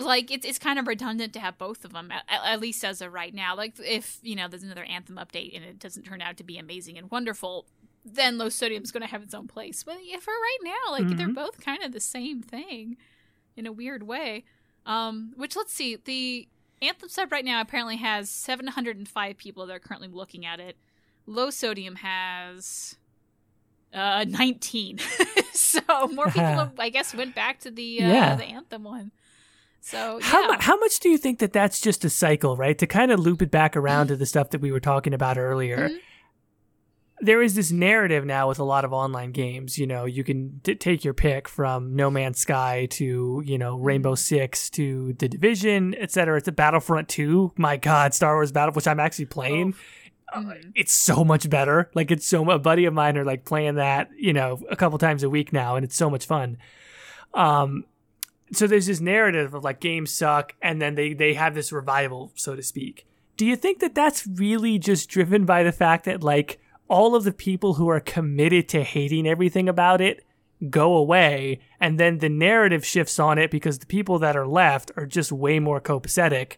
[0.00, 3.00] like it's it's kind of redundant to have both of them at, at, least as
[3.00, 3.56] of right now.
[3.56, 6.58] Like if you know there's another Anthem update and it doesn't turn out to be
[6.58, 7.66] amazing and wonderful,
[8.04, 9.82] then low sodium's going to have its own place.
[9.82, 11.16] But for right now, like mm-hmm.
[11.16, 12.96] they're both kind of the same thing
[13.56, 14.44] in a weird way.
[14.86, 16.48] Um, which let's see, the
[16.82, 20.76] Anthem sub right now apparently has 705 people that are currently looking at it.
[21.26, 22.96] Low sodium has
[23.92, 24.98] uh 19
[25.52, 25.80] so
[26.12, 28.36] more people i guess went back to the uh, yeah.
[28.36, 29.10] the anthem one
[29.80, 30.26] so yeah.
[30.26, 32.76] how, how much do you think that that's just a cycle, right?
[32.78, 35.38] To kind of loop it back around to the stuff that we were talking about
[35.38, 35.88] earlier.
[35.88, 35.96] Mm-hmm.
[37.22, 39.78] There is this narrative now with a lot of online games.
[39.78, 43.76] You know, you can t- take your pick from No Man's Sky to you know
[43.76, 44.16] Rainbow mm-hmm.
[44.16, 46.38] Six to The Division, etc.
[46.38, 47.52] It's a Battlefront Two.
[47.58, 49.74] My God, Star Wars Battle, which I'm actually playing.
[50.32, 50.70] Uh, mm-hmm.
[50.74, 51.90] it's so much better.
[51.94, 52.48] Like it's so.
[52.50, 55.52] A buddy of mine are like playing that, you know, a couple times a week
[55.52, 56.56] now, and it's so much fun.
[57.34, 57.84] Um,
[58.52, 62.32] so there's this narrative of like games suck and then they they have this revival
[62.34, 63.06] so to speak.
[63.36, 67.24] Do you think that that's really just driven by the fact that like all of
[67.24, 70.24] the people who are committed to hating everything about it
[70.68, 74.90] go away and then the narrative shifts on it because the people that are left
[74.96, 76.56] are just way more copacetic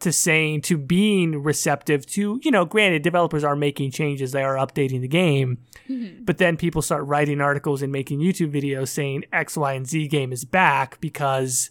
[0.00, 4.54] to saying to being receptive to you know granted developers are making changes they are
[4.54, 6.22] updating the game mm-hmm.
[6.24, 10.06] but then people start writing articles and making youtube videos saying x y and z
[10.06, 11.70] game is back because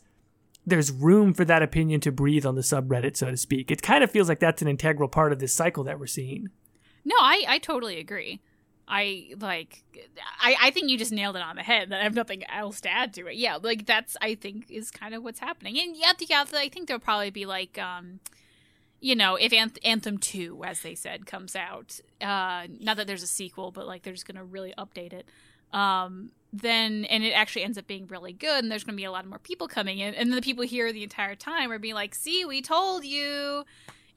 [0.67, 3.71] there's room for that opinion to breathe on the subreddit so to speak.
[3.71, 6.49] It kind of feels like that's an integral part of this cycle that we're seeing.
[7.05, 8.41] No i i totally agree
[8.87, 9.83] I like
[10.39, 11.89] I, I think you just nailed it on the head.
[11.89, 13.35] That I have nothing else to add to it.
[13.35, 15.77] Yeah, like that's I think is kind of what's happening.
[15.77, 18.19] And yeah, yeah, I think there'll probably be like um
[18.99, 23.23] you know, if Anth- Anthem 2 as they said comes out, uh not that there's
[23.23, 25.27] a sequel, but like they're just going to really update it.
[25.73, 29.03] Um then and it actually ends up being really good and there's going to be
[29.03, 31.93] a lot more people coming in and the people here the entire time are being
[31.93, 33.65] like, "See, we told you."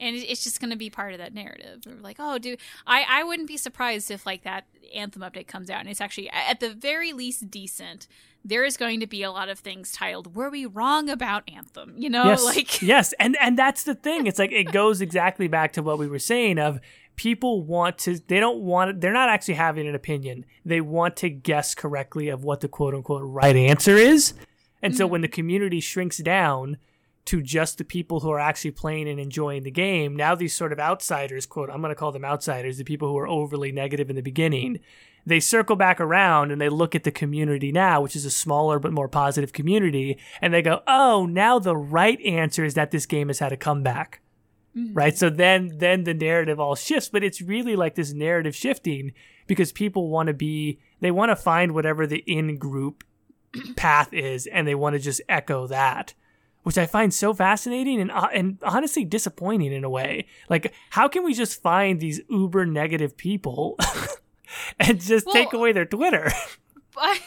[0.00, 1.82] And it's just going to be part of that narrative.
[1.86, 5.70] We're like, oh, dude, I I wouldn't be surprised if like that anthem update comes
[5.70, 8.08] out and it's actually at the very least decent.
[8.42, 11.94] There is going to be a lot of things titled "Were we wrong about Anthem?"
[11.98, 14.26] You know, yes, like yes, and and that's the thing.
[14.26, 16.80] It's like it goes exactly back to what we were saying of
[17.16, 21.28] people want to they don't want they're not actually having an opinion they want to
[21.28, 24.32] guess correctly of what the quote unquote right answer is
[24.80, 25.12] and so mm-hmm.
[25.12, 26.78] when the community shrinks down
[27.26, 30.16] to just the people who are actually playing and enjoying the game.
[30.16, 33.18] Now these sort of outsiders, quote, I'm going to call them outsiders, the people who
[33.18, 34.80] are overly negative in the beginning,
[35.26, 38.78] they circle back around and they look at the community now, which is a smaller
[38.78, 43.06] but more positive community, and they go, "Oh, now the right answer is that this
[43.06, 44.20] game has had a comeback."
[44.76, 44.94] Mm-hmm.
[44.94, 45.16] Right?
[45.16, 49.12] So then then the narrative all shifts, but it's really like this narrative shifting
[49.46, 53.04] because people want to be they want to find whatever the in group
[53.76, 56.14] path is and they want to just echo that
[56.62, 60.26] which I find so fascinating and uh, and honestly disappointing in a way.
[60.48, 63.78] Like, how can we just find these uber negative people
[64.80, 66.30] and just Well- take away their Twitter.
[66.94, 67.20] But-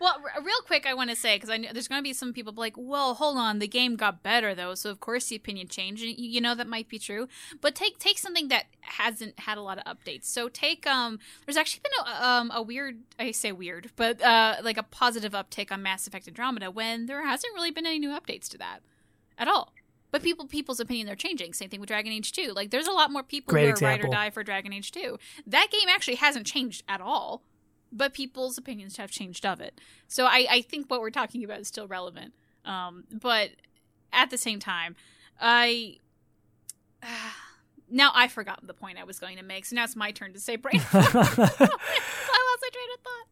[0.00, 2.12] well, r- real quick, I want to say because I know there's going to be
[2.12, 5.36] some people like, "Well, hold on, the game got better though, so of course the
[5.36, 7.28] opinion changed." And you you know that might be true,
[7.60, 10.24] but take take something that hasn't had a lot of updates.
[10.26, 14.56] So take um, there's actually been a, um a weird, I say weird, but uh
[14.62, 18.10] like a positive uptick on Mass Effect Andromeda when there hasn't really been any new
[18.10, 18.80] updates to that
[19.38, 19.72] at all.
[20.12, 21.52] But people people's opinion they're changing.
[21.52, 22.52] Same thing with Dragon Age 2.
[22.54, 24.04] Like there's a lot more people Great who are example.
[24.04, 25.18] ride or die for Dragon Age 2.
[25.46, 27.42] That game actually hasn't changed at all
[27.96, 29.80] but people's opinions have changed of it.
[30.08, 32.34] So I, I think what we're talking about is still relevant.
[32.64, 33.50] Um, but
[34.12, 34.96] at the same time,
[35.40, 35.98] I
[37.90, 39.64] now I forgot the point I was going to make.
[39.64, 40.80] So now it's my turn to say brain.
[40.92, 43.26] I lost my train of thought.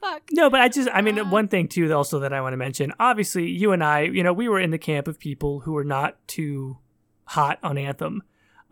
[0.00, 0.22] Fuck.
[0.32, 2.58] No, but I just, I mean, Uh, one thing too, also that I want to
[2.58, 2.92] mention.
[2.98, 5.84] Obviously, you and I, you know, we were in the camp of people who were
[5.84, 6.78] not too
[7.24, 8.22] hot on Anthem.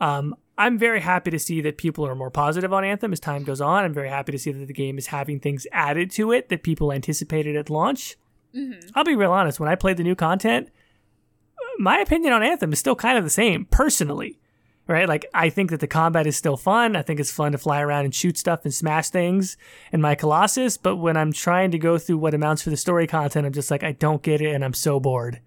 [0.00, 3.42] Um, I'm very happy to see that people are more positive on Anthem as time
[3.42, 3.84] goes on.
[3.84, 6.62] I'm very happy to see that the game is having things added to it that
[6.62, 8.16] people anticipated at launch.
[8.52, 9.58] hmm I'll be real honest.
[9.58, 10.70] When I played the new content,
[11.78, 14.38] my opinion on Anthem is still kind of the same, personally.
[14.86, 15.08] Right?
[15.08, 16.94] Like, I think that the combat is still fun.
[16.94, 19.56] I think it's fun to fly around and shoot stuff and smash things
[19.92, 20.76] in my Colossus.
[20.76, 23.70] But when I'm trying to go through what amounts for the story content, I'm just
[23.70, 25.40] like, I don't get it and I'm so bored.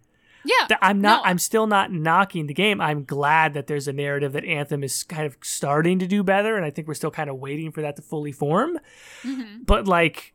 [0.45, 0.67] Yeah.
[0.67, 1.29] Th- I'm not, No.
[1.29, 2.79] I'm still not knocking the game.
[2.79, 6.55] I'm glad that there's a narrative that Anthem is kind of starting to do better.
[6.55, 8.79] And I think we're still kind of waiting for that to fully form
[9.23, 10.33] hmm but like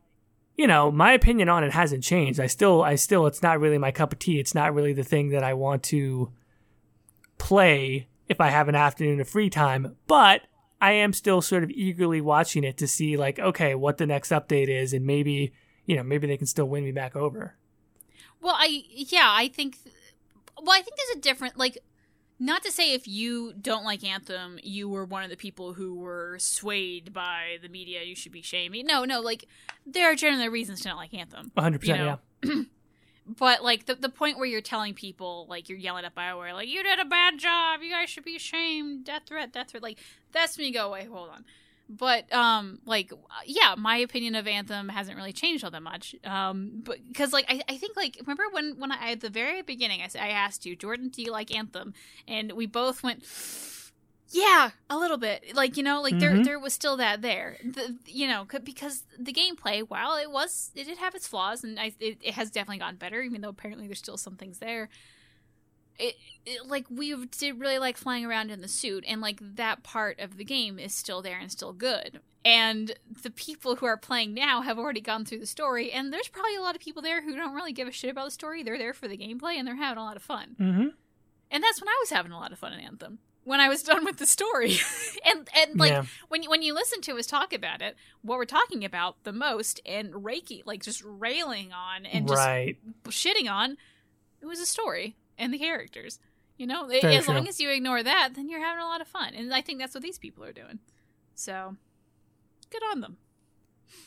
[0.57, 3.79] you know my opinion on it hasn't changed i still i still it's not really
[3.79, 6.31] my cup of tea it's not really the thing that i want to
[7.39, 10.43] play if i have an afternoon of free time but
[10.81, 14.31] i am still sort of eagerly watching it to see like okay what the next
[14.31, 15.53] update is and maybe
[15.87, 17.55] you know maybe they can still win me back over
[18.43, 19.79] Well, I yeah, I think.
[20.61, 21.79] Well, I think there's a different like.
[22.39, 25.95] Not to say if you don't like Anthem, you were one of the people who
[25.95, 28.03] were swayed by the media.
[28.03, 28.75] You should be shamed.
[28.85, 29.47] No, no, like
[29.87, 31.53] there are generally reasons to not like Anthem.
[31.57, 32.63] 100% You know, yeah
[33.27, 36.69] But like the the point where you're telling people like you're yelling at Bioware like
[36.69, 40.01] you did a bad job, you guys should be ashamed, death threat, death threat, like
[40.33, 41.05] that's when you go away.
[41.05, 41.45] Hold on.
[41.97, 43.13] But um, like
[43.45, 46.15] yeah, my opinion of Anthem hasn't really changed all that much.
[46.25, 49.63] Um, but because like I, I think like remember when when I at the very
[49.63, 51.93] beginning i, I asked you Jordan, do you like Anthem?
[52.27, 53.25] And we both went.
[54.35, 55.55] Yeah, a little bit.
[55.55, 56.45] Like you know, like there Mhm.
[56.45, 57.59] there was still that there.
[57.63, 61.63] The, you know, c- because the gameplay, while it was, it did have its flaws,
[61.63, 63.21] and I, it, it has definitely gotten better.
[63.21, 64.89] Even though apparently there's still some things there.
[65.99, 66.17] It,
[66.47, 70.19] it like we did really like flying around in the suit, and like that part
[70.21, 72.21] of the game is still there and still good.
[72.45, 76.29] And the people who are playing now have already gone through the story, and there's
[76.29, 78.63] probably a lot of people there who don't really give a shit about the story.
[78.63, 80.57] They're there for the gameplay, and they're having a lot of fun.
[80.59, 80.89] mm-hmm.
[81.51, 83.19] And that's when I was having a lot of fun in Anthem.
[83.45, 84.79] When I was done with the story,
[85.25, 88.39] and and like yeah when you, when you listen to us talk about it, what
[88.39, 92.77] we're talking about the most and Reiki, like just railing on and just right
[93.09, 93.77] shitting on,
[94.41, 96.19] it was a story and the characters.
[96.57, 99.35] You know, as long as you ignore that, then you're having a lot of fun,
[99.35, 100.79] and I think that's what these people are doing.
[101.35, 101.77] So,
[102.71, 103.17] good on them.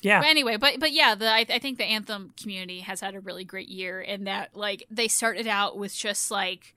[0.02, 3.14] yeah But anyway, but but yeah, the I, I think the Anthem community has had
[3.14, 6.76] a really great year in that like they started out with just like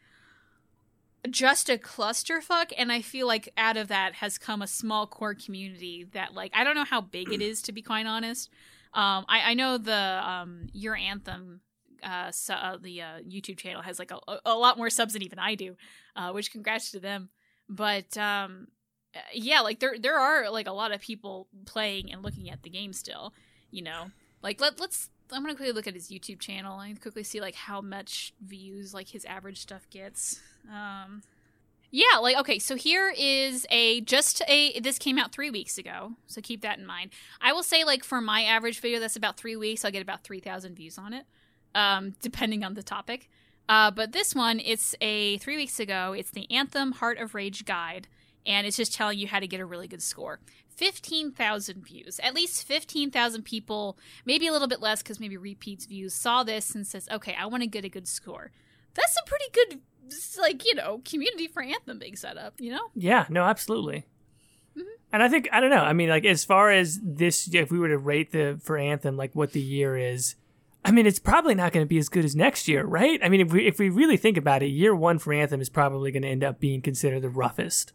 [1.31, 5.35] just a clusterfuck, and I feel like out of that has come a small core
[5.35, 8.51] community that like I don't know how big it is to be quite honest.
[8.95, 11.61] Um, I, I know the um your Anthem
[12.03, 15.23] uh, su- uh the uh, YouTube channel has like a, a lot more subs than
[15.23, 15.77] even I do,
[16.17, 17.31] uh, which congrats to them.
[17.69, 18.69] But um,
[19.15, 22.63] uh, yeah, like there there are like a lot of people playing and looking at
[22.63, 23.33] the game still.
[23.71, 24.11] You know,
[24.43, 25.11] like let let's.
[25.31, 28.95] I'm gonna quickly look at his YouTube channel and quickly see like how much views
[28.95, 30.41] like his average stuff gets.
[30.73, 31.23] Um,
[31.91, 36.13] yeah, like okay, so here is a just a this came out three weeks ago,
[36.27, 37.11] so keep that in mind.
[37.41, 40.23] I will say like for my average video that's about three weeks, I'll get about
[40.23, 41.25] three thousand views on it,
[41.75, 43.29] um, depending on the topic.
[43.69, 46.15] Uh, but this one, it's a three weeks ago.
[46.17, 48.09] It's the Anthem Heart of Rage guide,
[48.47, 50.41] and it's just telling you how to get a really good score.
[50.69, 52.21] 15,000 views.
[52.23, 56.75] At least 15,000 people, maybe a little bit less because maybe repeats views, saw this
[56.75, 58.53] and says, okay, I want to get a good score.
[58.95, 59.81] That's a pretty good,
[60.41, 62.91] like, you know, community for Anthem being set up, you know?
[62.95, 64.07] Yeah, no, absolutely.
[64.77, 64.85] Mhm.
[65.13, 65.83] And I think I don't know.
[65.83, 69.17] I mean, like as far as this, if we were to rate the for Anthem,
[69.17, 70.37] like what the year is,
[70.89, 73.21] I mean, it's probably not going to be as good as next year, right?
[73.23, 75.69] I mean, if we if we really think about it, year one for Anthem is
[75.69, 77.93] probably going to end up being considered the roughest,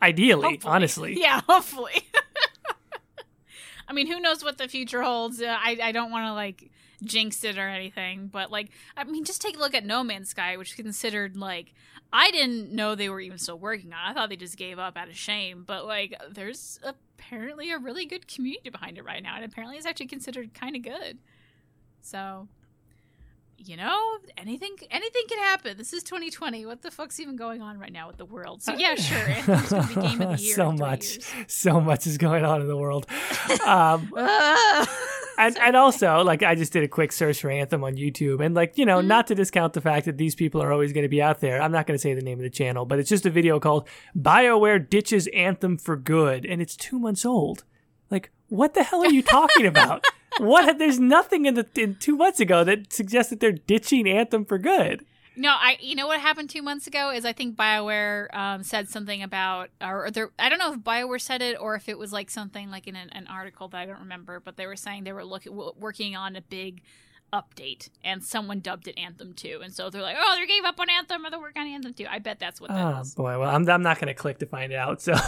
[0.00, 0.72] ideally, Hopefully.
[0.72, 1.16] honestly.
[1.20, 2.08] Yeah, hopefully.
[3.88, 5.40] I mean, who knows what the future holds?
[5.40, 6.70] Uh, I, I don't want to, like,
[7.04, 10.28] jinx it or anything, but, like, I mean, just take a look at No Man's
[10.30, 11.72] Sky, which is considered, like,
[12.12, 14.10] I didn't know they were even still working on it.
[14.10, 18.06] I thought they just gave up out of shame, but, like, there's apparently a really
[18.06, 21.18] good community behind it right now, and apparently it's actually considered kind of good.
[22.06, 22.48] So,
[23.58, 23.98] you know,
[24.36, 25.76] anything anything can happen.
[25.76, 26.66] This is 2020.
[26.66, 28.62] What the fuck's even going on right now with the world?
[28.62, 30.54] So yeah, sure, Anthem's gonna be game of the year.
[30.56, 31.32] so much, years.
[31.48, 33.06] so much is going on in the world.
[33.64, 34.10] Um,
[35.38, 38.54] and and also like I just did a quick search for Anthem on YouTube, and
[38.54, 39.06] like you know, Mhm.
[39.06, 41.60] not to discount the fact that these people are always going to be out there.
[41.60, 43.58] I'm not going to say the name of the channel, but it's just a video
[43.60, 47.64] called "Bioware ditches Anthem for good," and it's two months old.
[48.10, 50.04] Like, what the hell are you talking about?
[50.38, 50.78] What?
[50.78, 54.58] There's nothing in the in two months ago that suggests that they're ditching Anthem for
[54.58, 55.04] good.
[55.38, 55.76] No, I.
[55.80, 59.68] You know what happened two months ago is I think Bioware um, said something about,
[59.82, 60.30] or there.
[60.38, 62.96] I don't know if Bioware said it or if it was like something like in
[62.96, 64.40] an, an article that I don't remember.
[64.40, 66.80] But they were saying they were looking working on a big
[67.32, 69.60] update, and someone dubbed it Anthem 2.
[69.62, 71.92] and so they're like, oh, they gave up on Anthem, or they're working on Anthem
[71.92, 72.06] 2.
[72.08, 73.14] I bet that's what that Oh is.
[73.14, 75.02] boy, well I'm I'm not going to click to find out.
[75.02, 75.12] So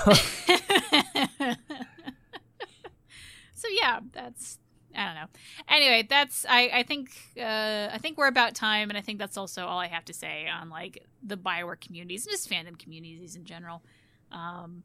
[3.54, 4.58] so yeah, that's
[4.98, 5.28] I don't know.
[5.68, 9.36] Anyway, that's I I think uh, I think we're about time, and I think that's
[9.36, 13.36] also all I have to say on like the Bioware communities and just fandom communities
[13.36, 13.82] in general.
[14.32, 14.82] Um,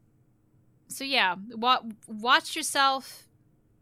[0.86, 3.26] so yeah, wa- watch yourself.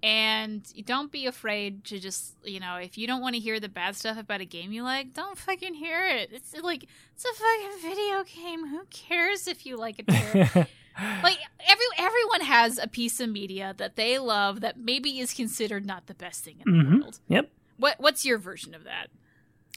[0.05, 3.69] And don't be afraid to just, you know, if you don't want to hear the
[3.69, 6.31] bad stuff about a game you like, don't fucking hear it.
[6.33, 8.67] It's like, it's a fucking video game.
[8.67, 10.69] Who cares if you like it?
[11.01, 11.39] like
[11.69, 16.07] every everyone has a piece of media that they love that maybe is considered not
[16.07, 17.01] the best thing in the Mhm.
[17.01, 17.21] world.
[17.29, 17.51] Yep.
[17.79, 19.09] What what's your version of that?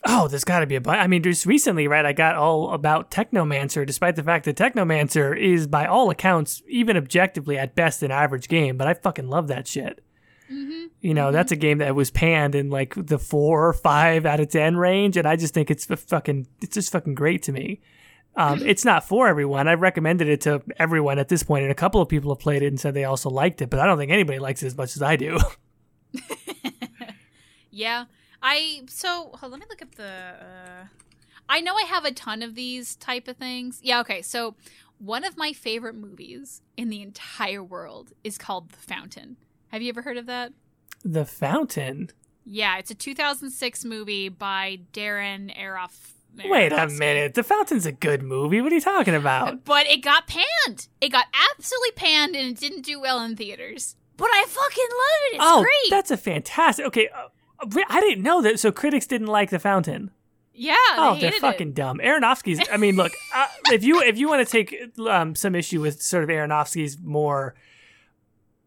[0.07, 0.99] Oh, there's got to be a bunch.
[0.99, 2.05] I mean, just recently, right?
[2.05, 6.95] I got all about Technomancer, despite the fact that Technomancer is, by all accounts, even
[6.95, 8.77] objectively at best, an average game.
[8.77, 10.03] But I fucking love that shit.
[10.51, 10.87] Mm-hmm.
[11.01, 11.33] You know, Mhm.
[11.33, 14.77] that's a game that was panned in like the four or five out of ten
[14.77, 17.81] range, and I just think it's fucking, it's just fucking great to me.
[18.37, 19.67] Um, it's not for everyone.
[19.67, 22.63] I've recommended it to everyone at this point, and a couple of people have played
[22.63, 23.69] it and said they also liked it.
[23.69, 25.39] But I don't think anybody likes it as much as I do.
[27.71, 28.05] Yeah.
[28.41, 30.85] I so hold, let me look up the uh
[31.49, 33.81] I know I have a ton of these type of things.
[33.83, 34.21] Yeah, okay.
[34.21, 34.55] So
[34.97, 39.35] one of my favorite movies in the entire world is called The Fountain.
[39.67, 40.53] Have you ever heard of that?
[41.03, 42.09] the Fountain.
[42.45, 45.51] Yeah, it's a 2006 movie by Darren
[46.43, 47.33] Wait a minute.
[47.33, 48.61] The Fountain's a good movie.
[48.61, 49.63] What are you talking about?
[49.65, 50.87] But it got panned.
[51.01, 53.95] It got absolutely panned and it didn't do well in theaters.
[54.17, 55.35] But I fucking love it.
[55.35, 55.89] It's oh, great.
[55.89, 56.85] that's a fantastic.
[56.85, 57.27] Okay, uh,
[57.89, 58.59] I didn't know that.
[58.59, 60.11] So critics didn't like the Fountain.
[60.53, 61.75] yeah, oh, they they're fucking it.
[61.75, 61.99] dumb.
[61.99, 62.65] Aronofsky's.
[62.71, 66.01] I mean, look, uh, if you if you want to take um, some issue with
[66.01, 67.55] sort of Aronofsky's more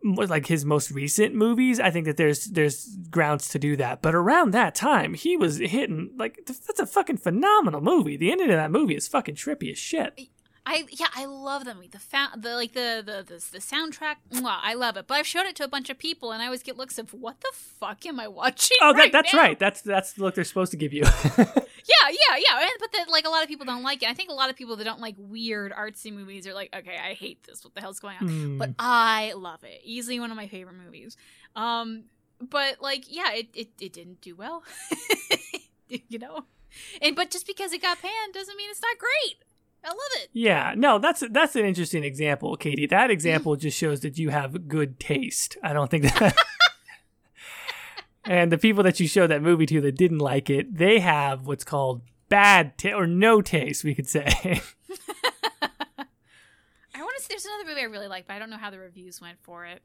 [0.03, 4.03] like his most recent movies, I think that there's there's grounds to do that.
[4.03, 8.17] But around that time, he was hitting like that's a fucking phenomenal movie.
[8.17, 10.29] The ending of that movie is fucking trippy as shit.
[10.69, 11.81] I yeah, I love them.
[11.91, 14.17] The fa- the like the the the, the soundtrack.
[14.33, 15.07] Mwah, I love it.
[15.07, 17.15] But I've showed it to a bunch of people, and I always get looks of
[17.15, 18.77] what the fuck am I watching?
[18.83, 19.59] Oh, that, that's now?" right.
[19.59, 21.05] That's that's the look they're supposed to give you.
[21.89, 22.69] Yeah, yeah, yeah.
[22.79, 24.11] But that like a lot of people don't like it.
[24.11, 26.99] I think a lot of people that don't like weird artsy movies are like, okay,
[26.99, 27.65] I hate this.
[27.65, 28.29] What the hell's going on?
[28.29, 28.59] Hmm.
[28.59, 29.81] But I love it.
[29.85, 31.17] Easily one of my favorite movies.
[31.57, 32.05] Um,
[32.41, 34.65] but like, yeah, it it, it didn't do well.
[35.89, 36.45] you know,
[37.01, 39.39] and but just because it got panned doesn't mean it's not great.
[39.89, 40.29] I love it.
[40.35, 42.87] Yeah, no, that's that's an interesting example, Katie.
[42.87, 45.57] That example just shows that you have good taste.
[45.63, 46.37] I don't think that.
[48.25, 51.47] and the people that you showed that movie to that didn't like it, they have
[51.47, 54.27] what's called bad ta- or no taste, we could say.
[56.95, 57.29] I want to see.
[57.31, 59.65] There's another movie I really like, but I don't know how the reviews went for
[59.65, 59.81] it.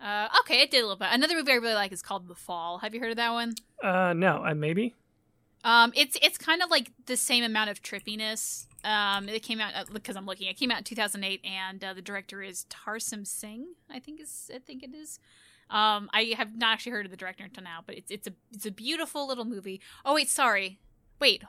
[0.00, 1.08] Uh, okay, it did a little bit.
[1.12, 2.78] Another movie I really like is called The Fall.
[2.78, 3.54] Have you heard of that one?
[3.84, 4.94] uh, no, uh, maybe.
[5.64, 8.66] Um, it's it's kind of like the same amount of trippiness.
[8.84, 10.48] Um, it came out because I'm looking.
[10.48, 13.66] It came out in 2008, and uh, the director is Tarsem Singh.
[13.90, 15.18] I think is I think it is.
[15.70, 18.32] Um, I have not actually heard of the director until now, but it's it's a
[18.52, 19.80] it's a beautiful little movie.
[20.04, 20.78] Oh wait, sorry,
[21.20, 21.44] wait.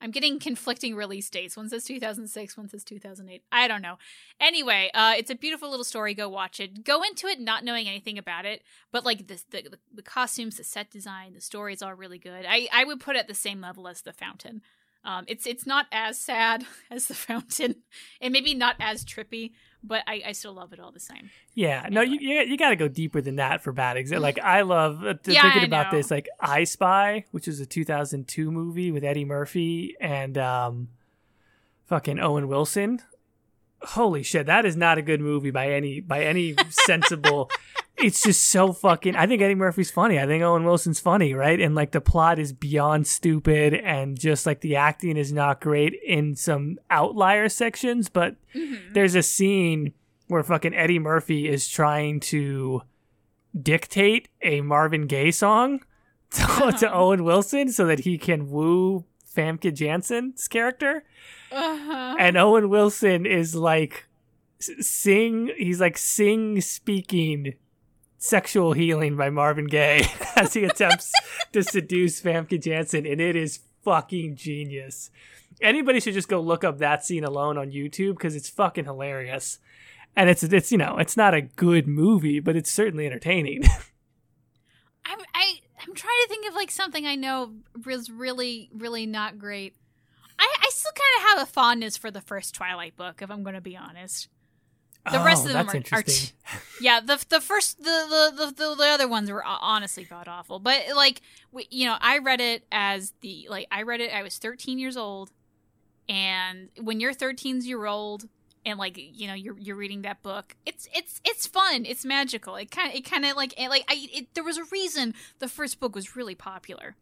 [0.00, 1.56] I'm getting conflicting release dates.
[1.56, 3.42] One says 2006, one says 2008.
[3.52, 3.98] I don't know.
[4.40, 6.14] Anyway, uh, it's a beautiful little story.
[6.14, 6.84] Go watch it.
[6.84, 10.64] Go into it not knowing anything about it, but like the the, the costumes, the
[10.64, 12.46] set design, the story is all really good.
[12.48, 14.62] I, I would put it at the same level as The Fountain.
[15.04, 17.76] Um, it's it's not as sad as The Fountain,
[18.20, 19.52] and maybe not as trippy,
[19.82, 21.30] but I, I still love it all the same.
[21.54, 24.22] Yeah, no, you you, you got to go deeper than that for bad example.
[24.22, 25.98] Like I love uh, Yeah, thinking I about know.
[25.98, 30.88] this, like I Spy, which is a 2002 movie with Eddie Murphy and um,
[31.86, 33.00] fucking Owen Wilson.
[33.82, 37.50] Holy shit, that is not a good movie by any by any sensible.
[37.96, 39.16] it's just so fucking.
[39.16, 40.18] I think Eddie Murphy's funny.
[40.18, 41.58] I think Owen Wilson's funny, right?
[41.60, 45.94] And like the plot is beyond stupid, and just like the acting is not great
[46.06, 48.92] in some outlier sections, but Mm-hmm.
[48.94, 49.92] there's a scene
[50.26, 52.82] where fucking Eddie Murphy is trying to
[53.60, 55.80] dictate a Marvin Gaye song
[56.32, 59.04] to, to Owen Wilson so that he can woo
[59.34, 61.04] Famke Janssen's character.
[61.52, 62.16] Uh-huh.
[62.18, 64.06] And Owen Wilson is like
[64.60, 67.54] sing, he's like sing speaking
[68.20, 70.06] sexual healing by Marvin Gaye
[70.36, 71.10] as he attempts
[71.52, 75.10] to seduce Famke Janssen, and it is fucking genius.
[75.60, 79.58] Anybody should just go look up that scene alone on YouTube because it's fucking hilarious.
[80.16, 83.62] And it's it's you know it's not a good movie, but it's certainly entertaining.
[85.04, 87.52] I'm I I'm trying to think of like something I know
[87.84, 89.74] was really really not great.
[90.38, 93.42] I I still kind of have a fondness for the first Twilight book, if I'm
[93.42, 94.28] going to be honest.
[95.10, 96.04] The oh, rest Oh, of them are, are
[96.80, 97.00] yeah.
[97.00, 100.58] The the first the the the, the, the other ones were honestly god awful.
[100.58, 101.22] But like
[101.52, 104.12] we, you know, I read it as the like I read it.
[104.12, 105.30] I was 13 years old,
[106.08, 108.28] and when you're 13 year old
[108.66, 111.84] and like you know you're you're reading that book it's it's it's fun.
[111.86, 112.56] It's magical.
[112.56, 115.14] It kind of it kind of like it, like i it, there was a reason
[115.38, 116.96] the first book was really popular.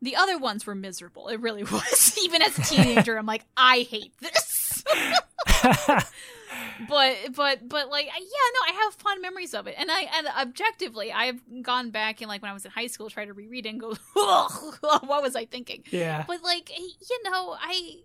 [0.00, 1.28] The other ones were miserable.
[1.28, 2.16] It really was.
[2.22, 4.84] Even as a teenager i'm like i hate this.
[6.88, 9.74] But but but like yeah no i have fond memories of it.
[9.76, 13.10] And i and objectively i've gone back and like when i was in high school
[13.10, 15.82] try to reread it and go what was i thinking?
[15.90, 16.24] Yeah.
[16.26, 17.96] but like you know i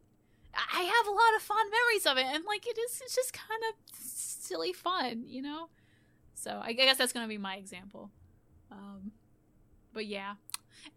[0.55, 3.33] i have a lot of fond memories of it and like it is it's just
[3.33, 5.67] kind of silly fun you know
[6.35, 8.11] so i guess that's gonna be my example
[8.71, 9.11] um
[9.93, 10.33] but yeah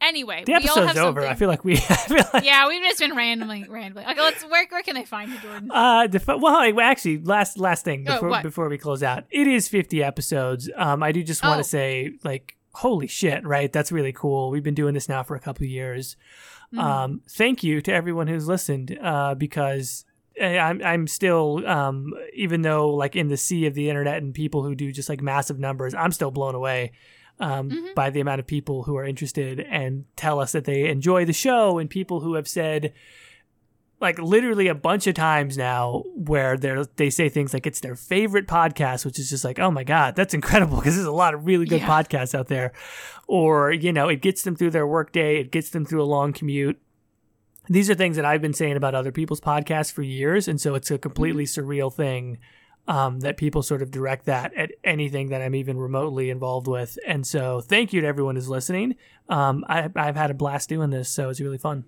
[0.01, 1.21] anyway The we all episode's have over.
[1.23, 1.77] something- I feel like we.
[2.07, 5.31] Feel like, yeah we've just been randomly randomly okay let's where, where can i find
[5.31, 8.43] you jordan Uh, well, actually, last last thing Oh, before what?
[8.43, 10.69] before we close out, it is 50 episodes.
[10.77, 11.63] Um, I do just want Oh.
[11.63, 13.73] to say, like, holy shit, right?
[13.73, 14.51] That's really cool.
[14.51, 16.17] We've been doing this now for a couple of years.
[16.77, 16.83] Mhm.
[16.83, 20.05] Um, thank you to everyone who's listened, uh, because
[20.39, 24.35] eh, I'm I'm still, um, even though like in the sea of the internet and
[24.35, 26.93] people who do just like massive numbers, I'm still blown away.
[27.39, 27.95] Um, Mhm.
[27.95, 31.35] by the amount of people who are interested and tell us that they enjoy the
[31.35, 32.95] show, and people who have said,
[34.01, 37.95] like literally a bunch of times now where they they say things like it's their
[37.97, 41.33] favorite podcast, which is just like, oh my god, that's incredible because there's a lot
[41.35, 41.89] of really good Yeah.
[42.03, 42.73] podcasts out there,
[43.27, 46.33] or you know, it gets them through their workday, it gets them through a long
[46.33, 46.81] commute.
[47.69, 50.75] These are things that I've been saying about other people's podcasts for years, and so
[50.75, 52.39] it's a completely surreal thing
[52.87, 56.97] um, that people sort of direct that at anything that I'm even remotely involved with.
[57.05, 58.95] And so, thank you to everyone who's listening.
[59.29, 61.87] Um, I, I've had a blast doing this, so it's really fun.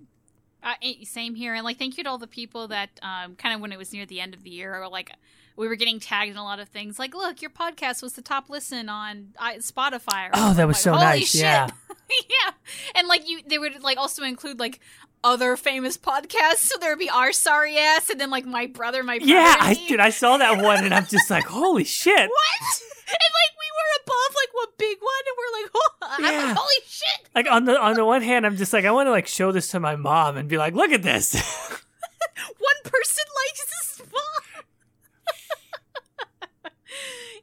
[0.61, 0.73] Uh,
[1.05, 3.71] same here, and like thank you to all the people that um, kind of when
[3.71, 5.11] it was near the end of the year, or like
[5.55, 6.99] we were getting tagged in a lot of things.
[6.99, 10.27] Like, look, your podcast was the top listen on Spotify.
[10.27, 11.29] Or Oh, that was like, so nice.
[11.31, 11.41] shit.
[11.41, 11.69] Yeah.
[12.29, 12.51] yeah,
[12.95, 14.79] and like you, they would like also include like
[15.23, 16.57] other famous podcasts.
[16.59, 19.55] So there would be our sorry ass, and then like my brother, my brother Yeah,
[19.59, 22.29] I dude, I saw that one and I'm just like, holy shit.
[22.29, 22.81] what?
[23.09, 26.45] And like were above like one big one, and we're like, oh, Yeah.
[26.47, 27.29] like, holy shit!
[27.35, 29.51] Like on the on the one hand, I'm just like, I want to like show
[29.51, 31.33] this to my mom and be like, look at this.
[32.59, 34.01] one person likes this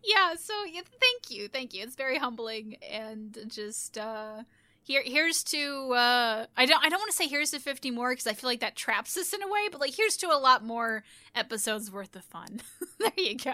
[0.05, 1.83] yeah, so yeah, thank you, thank you.
[1.83, 4.43] It's very humbling and just uh
[4.83, 8.15] here here's to uh I don't I don't want to say here's to 50 more
[8.15, 10.39] cuz I feel like that traps us in a way, but like here's to a
[10.39, 12.61] lot more episodes worth of fun.
[12.99, 13.53] there you go.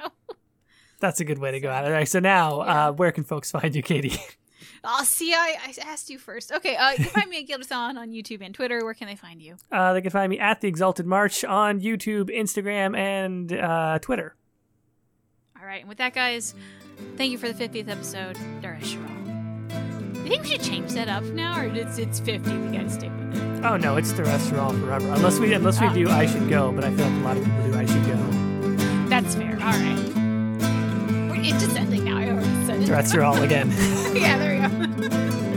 [1.02, 1.88] That's a good way to go at it.
[1.88, 4.16] All right, so now, uh, where can folks find you, Katie?
[4.84, 6.50] Oh, see, I, I asked you first.
[6.50, 8.84] Okay, uh, you can find me at Gilderthon on YouTube and Twitter.
[8.84, 9.54] Where can they find you?
[9.70, 14.34] Uh, they can find me at the Exalted March on YouTube, Instagram, and uh, Twitter.
[15.60, 16.56] All right, and with that, guys,
[17.16, 18.34] thank you for the 50th episode.
[18.60, 20.16] Dareth shiral.
[20.24, 22.50] You think we should change that up now, or it's it's 50?
[22.50, 23.64] We gotta stick with it.
[23.64, 25.06] Oh no, it's the restaurant forever.
[25.12, 25.92] Unless we unless we Ah.
[25.92, 26.72] do, I should go.
[26.72, 27.78] But I feel like a lot of people do.
[27.78, 29.08] I should go.
[29.08, 29.52] That's fair.
[29.54, 30.21] All right.
[31.44, 32.18] It's just ending now.
[32.18, 32.88] I already said it.
[32.88, 33.68] Restaurant again.
[34.14, 35.48] yeah, there we go.